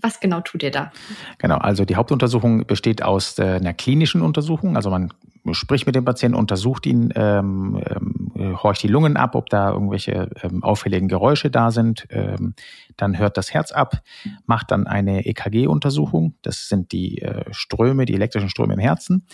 [0.00, 0.90] Was genau tut ihr da?
[1.38, 4.76] Genau, also die Hauptuntersuchung besteht aus äh, einer klinischen Untersuchung.
[4.76, 5.12] Also man
[5.52, 9.70] spricht mit dem Patienten, untersucht ihn ähm, ähm, äh, horcht die Lungen ab, ob da
[9.70, 12.06] irgendwelche ähm, auffälligen Geräusche da sind.
[12.10, 12.54] Ähm,
[12.96, 14.02] dann hört das Herz ab,
[14.46, 16.34] macht dann eine EKG-Untersuchung.
[16.42, 19.26] Das sind die äh, Ströme, die elektrischen Ströme im Herzen.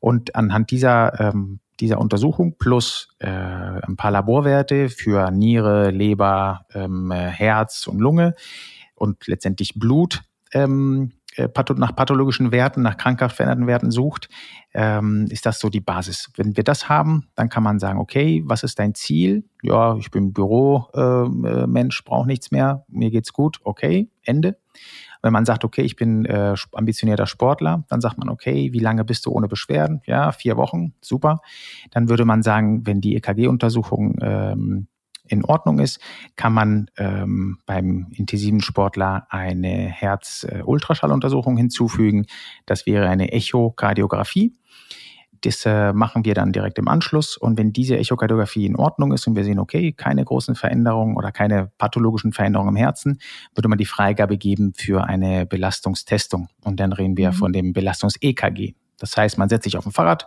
[0.00, 7.10] Und anhand dieser ähm, dieser Untersuchung plus äh, ein paar Laborwerte für Niere, Leber, ähm,
[7.12, 8.34] Herz und Lunge
[8.94, 10.22] und letztendlich Blut
[10.52, 14.28] ähm, äh, nach pathologischen Werten, nach krankhaft veränderten Werten sucht,
[14.74, 16.30] ähm, ist das so die Basis.
[16.36, 19.44] Wenn wir das haben, dann kann man sagen, okay, was ist dein Ziel?
[19.62, 24.58] Ja, ich bin Büromensch, äh, brauche nichts mehr, mir geht's gut, okay, Ende.
[25.22, 29.04] Wenn man sagt, okay, ich bin äh, ambitionierter Sportler, dann sagt man, okay, wie lange
[29.04, 30.00] bist du ohne Beschwerden?
[30.06, 31.40] Ja, vier Wochen, super.
[31.90, 34.88] Dann würde man sagen, wenn die EKG-Untersuchung ähm,
[35.28, 36.00] in Ordnung ist,
[36.36, 42.26] kann man ähm, beim intensiven Sportler eine Herz-Ultraschalluntersuchung hinzufügen.
[42.66, 44.57] Das wäre eine Echokardiographie.
[45.42, 47.36] Das äh, machen wir dann direkt im Anschluss.
[47.36, 51.32] Und wenn diese Echokardiographie in Ordnung ist und wir sehen, okay, keine großen Veränderungen oder
[51.32, 53.20] keine pathologischen Veränderungen im Herzen,
[53.54, 56.48] würde man die Freigabe geben für eine Belastungstestung.
[56.64, 57.34] Und dann reden wir mhm.
[57.34, 58.74] von dem Belastungs-EKG.
[58.98, 60.26] Das heißt, man setzt sich auf ein Fahrrad,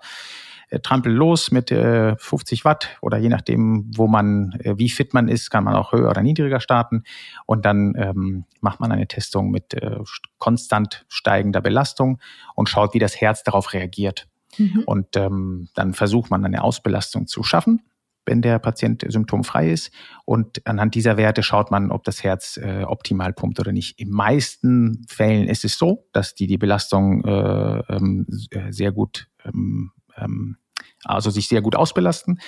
[0.71, 5.13] äh, trampel los mit äh, 50 Watt oder je nachdem, wo man, äh, wie fit
[5.13, 7.03] man ist, kann man auch höher oder niedriger starten.
[7.45, 9.97] Und dann ähm, macht man eine Testung mit äh,
[10.39, 12.19] konstant steigender Belastung
[12.55, 14.27] und schaut, wie das Herz darauf reagiert.
[14.57, 14.83] Mhm.
[14.85, 17.81] Und ähm, dann versucht man eine Ausbelastung zu schaffen
[18.25, 19.91] wenn der Patient symptomfrei ist.
[20.25, 23.99] Und anhand dieser Werte schaut man, ob das Herz äh, optimal pumpt oder nicht.
[23.99, 29.27] In meisten Fällen ist es so, dass die die Belastung äh, ähm, äh, sehr gut
[29.43, 30.57] ähm, ähm,
[31.03, 32.39] also sich sehr gut ausbelasten.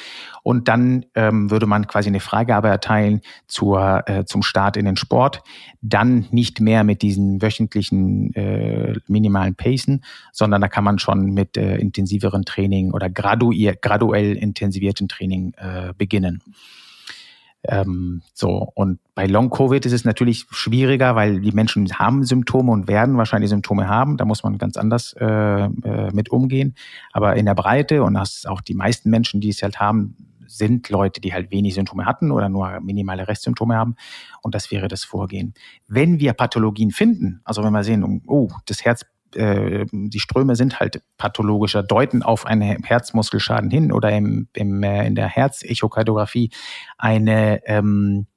[0.43, 4.95] Und dann ähm, würde man quasi eine Freigabe erteilen zur, äh, zum Start in den
[4.95, 5.41] Sport.
[5.82, 11.57] Dann nicht mehr mit diesen wöchentlichen äh, minimalen Pacen, sondern da kann man schon mit
[11.57, 16.41] äh, intensiveren Training oder graduier, graduell intensivierten Training äh, beginnen.
[17.66, 22.88] Ähm, so, und bei Long-Covid ist es natürlich schwieriger, weil die Menschen haben Symptome und
[22.88, 24.18] werden wahrscheinlich Symptome haben.
[24.18, 26.76] Da muss man ganz anders äh, äh, mit umgehen.
[27.14, 30.89] Aber in der Breite, und das auch die meisten Menschen, die es halt haben, sind
[30.89, 33.95] Leute, die halt wenig Symptome hatten oder nur minimale Restsymptome haben.
[34.41, 35.53] Und das wäre das Vorgehen.
[35.88, 39.05] Wenn wir Pathologien finden, also wenn wir sehen, oh, das Herz
[39.36, 45.06] äh, die Ströme sind halt pathologischer, deuten auf einen Herzmuskelschaden hin oder im, im, äh,
[45.06, 46.52] in der Herzechokardiographie
[46.98, 48.28] eine, ähm,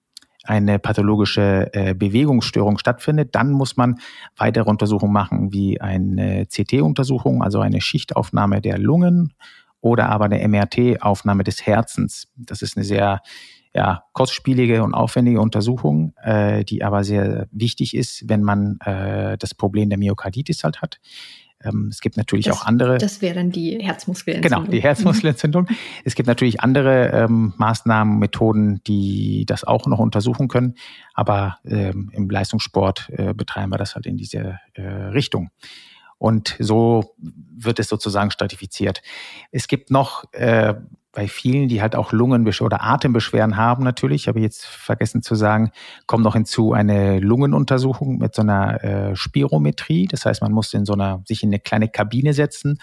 [0.44, 3.96] eine pathologische äh, Bewegungsstörung stattfindet, dann muss man
[4.36, 9.34] weitere Untersuchungen machen, wie eine CT-Untersuchung, also eine Schichtaufnahme der Lungen
[9.80, 12.28] oder aber eine MRT-Aufnahme des Herzens.
[12.36, 13.20] Das ist eine sehr
[13.76, 19.54] ja, kostspielige und aufwendige Untersuchung, äh, die aber sehr wichtig ist, wenn man äh, das
[19.54, 20.98] Problem der Myokarditis halt hat.
[21.62, 22.96] Ähm, es gibt natürlich das, auch andere.
[22.96, 24.64] Das wäre dann die Herzmuskelentzündung.
[24.64, 25.66] Genau, die Herzmuskelentzündung.
[26.04, 30.76] es gibt natürlich andere ähm, Maßnahmen, Methoden, die das auch noch untersuchen können.
[31.12, 35.50] Aber ähm, im Leistungssport äh, betreiben wir das halt in diese äh, Richtung.
[36.18, 39.02] Und so wird es sozusagen stratifiziert.
[39.50, 40.74] Es gibt noch äh,
[41.16, 45.34] bei vielen, die halt auch Lungenbeschwerden oder Atembeschwerden haben natürlich, habe ich jetzt vergessen zu
[45.34, 45.70] sagen,
[46.06, 50.08] kommt noch hinzu eine Lungenuntersuchung mit so einer äh, Spirometrie.
[50.08, 52.78] Das heißt, man muss in so einer, sich in eine kleine Kabine setzen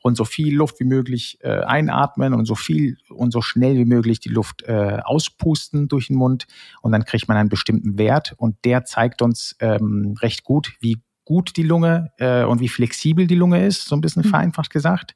[0.00, 3.84] und so viel Luft wie möglich äh, einatmen und so viel und so schnell wie
[3.84, 6.46] möglich die Luft äh, auspusten durch den Mund.
[6.80, 11.02] Und dann kriegt man einen bestimmten Wert und der zeigt uns ähm, recht gut, wie
[11.24, 14.28] gut die Lunge äh, und wie flexibel die Lunge ist, so ein bisschen mhm.
[14.28, 15.14] vereinfacht gesagt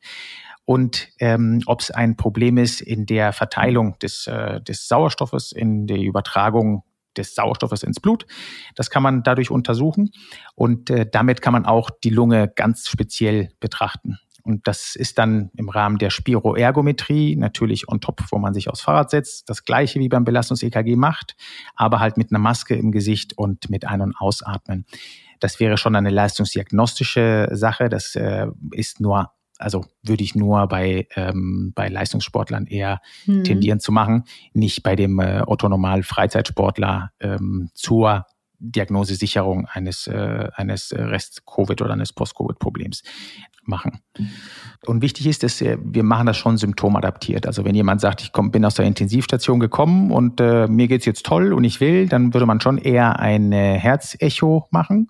[0.68, 5.86] und ähm, ob es ein Problem ist in der Verteilung des, äh, des Sauerstoffes, in
[5.86, 6.82] der Übertragung
[7.16, 8.26] des Sauerstoffes ins Blut.
[8.74, 10.10] Das kann man dadurch untersuchen
[10.54, 14.18] und äh, damit kann man auch die Lunge ganz speziell betrachten.
[14.42, 18.82] Und das ist dann im Rahmen der Spiroergometrie natürlich on top, wo man sich aufs
[18.82, 21.34] Fahrrad setzt, das gleiche wie beim Belastungs-EKG macht,
[21.76, 24.84] aber halt mit einer Maske im Gesicht und mit Ein- und Ausatmen.
[25.40, 27.88] Das wäre schon eine leistungsdiagnostische Sache.
[27.88, 33.44] Das äh, ist nur also würde ich nur bei, ähm, bei Leistungssportlern eher mhm.
[33.44, 38.24] tendieren zu machen, nicht bei dem äh, Otto-Normal-Freizeitsportler ähm, zur
[38.60, 43.02] Diagnosesicherung eines, äh, eines Rest-Covid oder eines Post-Covid-Problems
[43.68, 44.00] machen.
[44.86, 47.46] Und wichtig ist, dass wir machen das schon symptomadaptiert.
[47.46, 51.04] Also wenn jemand sagt, ich komm, bin aus der Intensivstation gekommen und äh, mir geht's
[51.04, 55.08] jetzt toll und ich will, dann würde man schon eher ein Herzecho machen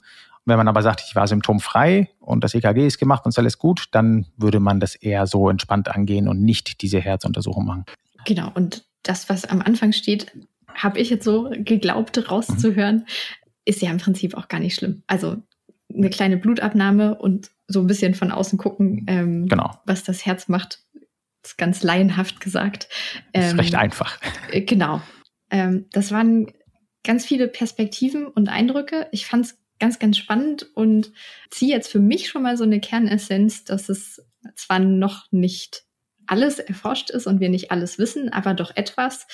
[0.49, 3.59] wenn man aber sagt, ich war symptomfrei und das EKG ist gemacht und ist alles
[3.59, 7.85] gut, dann würde man das eher so entspannt angehen und nicht diese Herzuntersuchung machen.
[8.25, 10.33] Genau, und das, was am Anfang steht,
[10.75, 13.05] habe ich jetzt so geglaubt rauszuhören, mhm.
[13.67, 15.03] ist ja im Prinzip auch gar nicht schlimm.
[15.07, 15.37] Also
[15.93, 19.81] eine kleine Blutabnahme und so ein bisschen von außen gucken, ähm, genau.
[19.85, 20.83] was das Herz macht,
[21.57, 22.89] ganz laienhaft gesagt.
[23.33, 24.19] Ähm, ist recht einfach.
[24.51, 25.01] Äh, genau.
[25.51, 26.53] Ähm, das waren
[27.05, 29.09] ganz viele Perspektiven und Eindrücke.
[29.13, 31.13] Ich fand es ganz, ganz spannend und
[31.51, 34.23] ziehe jetzt für mich schon mal so eine Kernessenz, dass es
[34.57, 35.85] zwar noch nicht
[36.27, 39.27] alles erforscht ist und wir nicht alles wissen, aber doch etwas.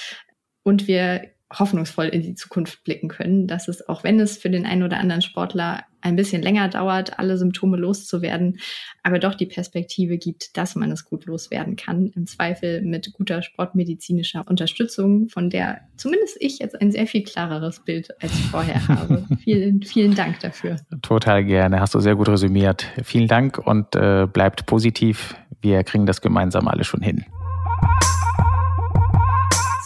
[0.63, 4.67] Und wir hoffnungsvoll in die Zukunft blicken können, dass es, auch wenn es für den
[4.67, 8.59] einen oder anderen Sportler ein bisschen länger dauert, alle Symptome loszuwerden,
[9.03, 12.09] aber doch die Perspektive gibt, dass man es gut loswerden kann.
[12.15, 17.81] Im Zweifel mit guter sportmedizinischer Unterstützung, von der zumindest ich jetzt ein sehr viel klareres
[17.81, 19.25] Bild als vorher habe.
[19.43, 20.77] vielen, vielen Dank dafür.
[21.01, 21.81] Total gerne.
[21.81, 22.87] Hast du sehr gut resümiert.
[23.03, 25.35] Vielen Dank und äh, bleibt positiv.
[25.63, 27.25] Wir kriegen das gemeinsam alle schon hin.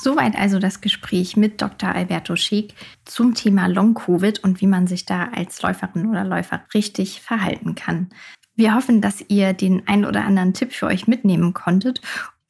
[0.09, 1.91] Soweit also das Gespräch mit Dr.
[1.91, 2.73] Alberto Schick
[3.05, 8.09] zum Thema Long-Covid und wie man sich da als Läuferin oder Läufer richtig verhalten kann.
[8.57, 12.01] Wir hoffen, dass ihr den ein oder anderen Tipp für euch mitnehmen konntet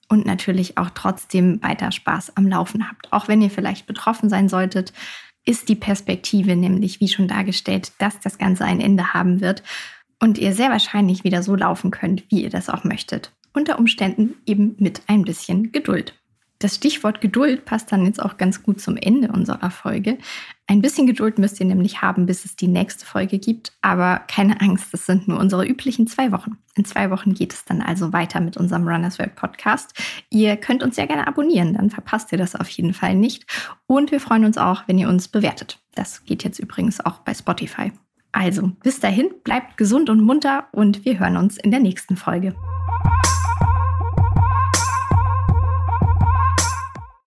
[0.08, 3.12] und natürlich auch trotzdem weiter Spaß am Laufen habt.
[3.12, 4.92] Auch wenn ihr vielleicht betroffen sein solltet,
[5.44, 9.64] ist die Perspektive nämlich, wie schon dargestellt, dass das Ganze ein Ende haben wird
[10.20, 13.32] und ihr sehr wahrscheinlich wieder so laufen könnt, wie ihr das auch möchtet.
[13.52, 16.14] Unter Umständen eben mit ein bisschen Geduld.
[16.60, 20.18] Das Stichwort Geduld passt dann jetzt auch ganz gut zum Ende unserer Folge.
[20.66, 23.72] Ein bisschen Geduld müsst ihr nämlich haben, bis es die nächste Folge gibt.
[23.80, 26.58] Aber keine Angst, das sind nur unsere üblichen zwei Wochen.
[26.74, 29.94] In zwei Wochen geht es dann also weiter mit unserem Runners World Podcast.
[30.30, 33.46] Ihr könnt uns ja gerne abonnieren, dann verpasst ihr das auf jeden Fall nicht.
[33.86, 35.80] Und wir freuen uns auch, wenn ihr uns bewertet.
[35.94, 37.92] Das geht jetzt übrigens auch bei Spotify.
[38.32, 42.54] Also, bis dahin, bleibt gesund und munter und wir hören uns in der nächsten Folge.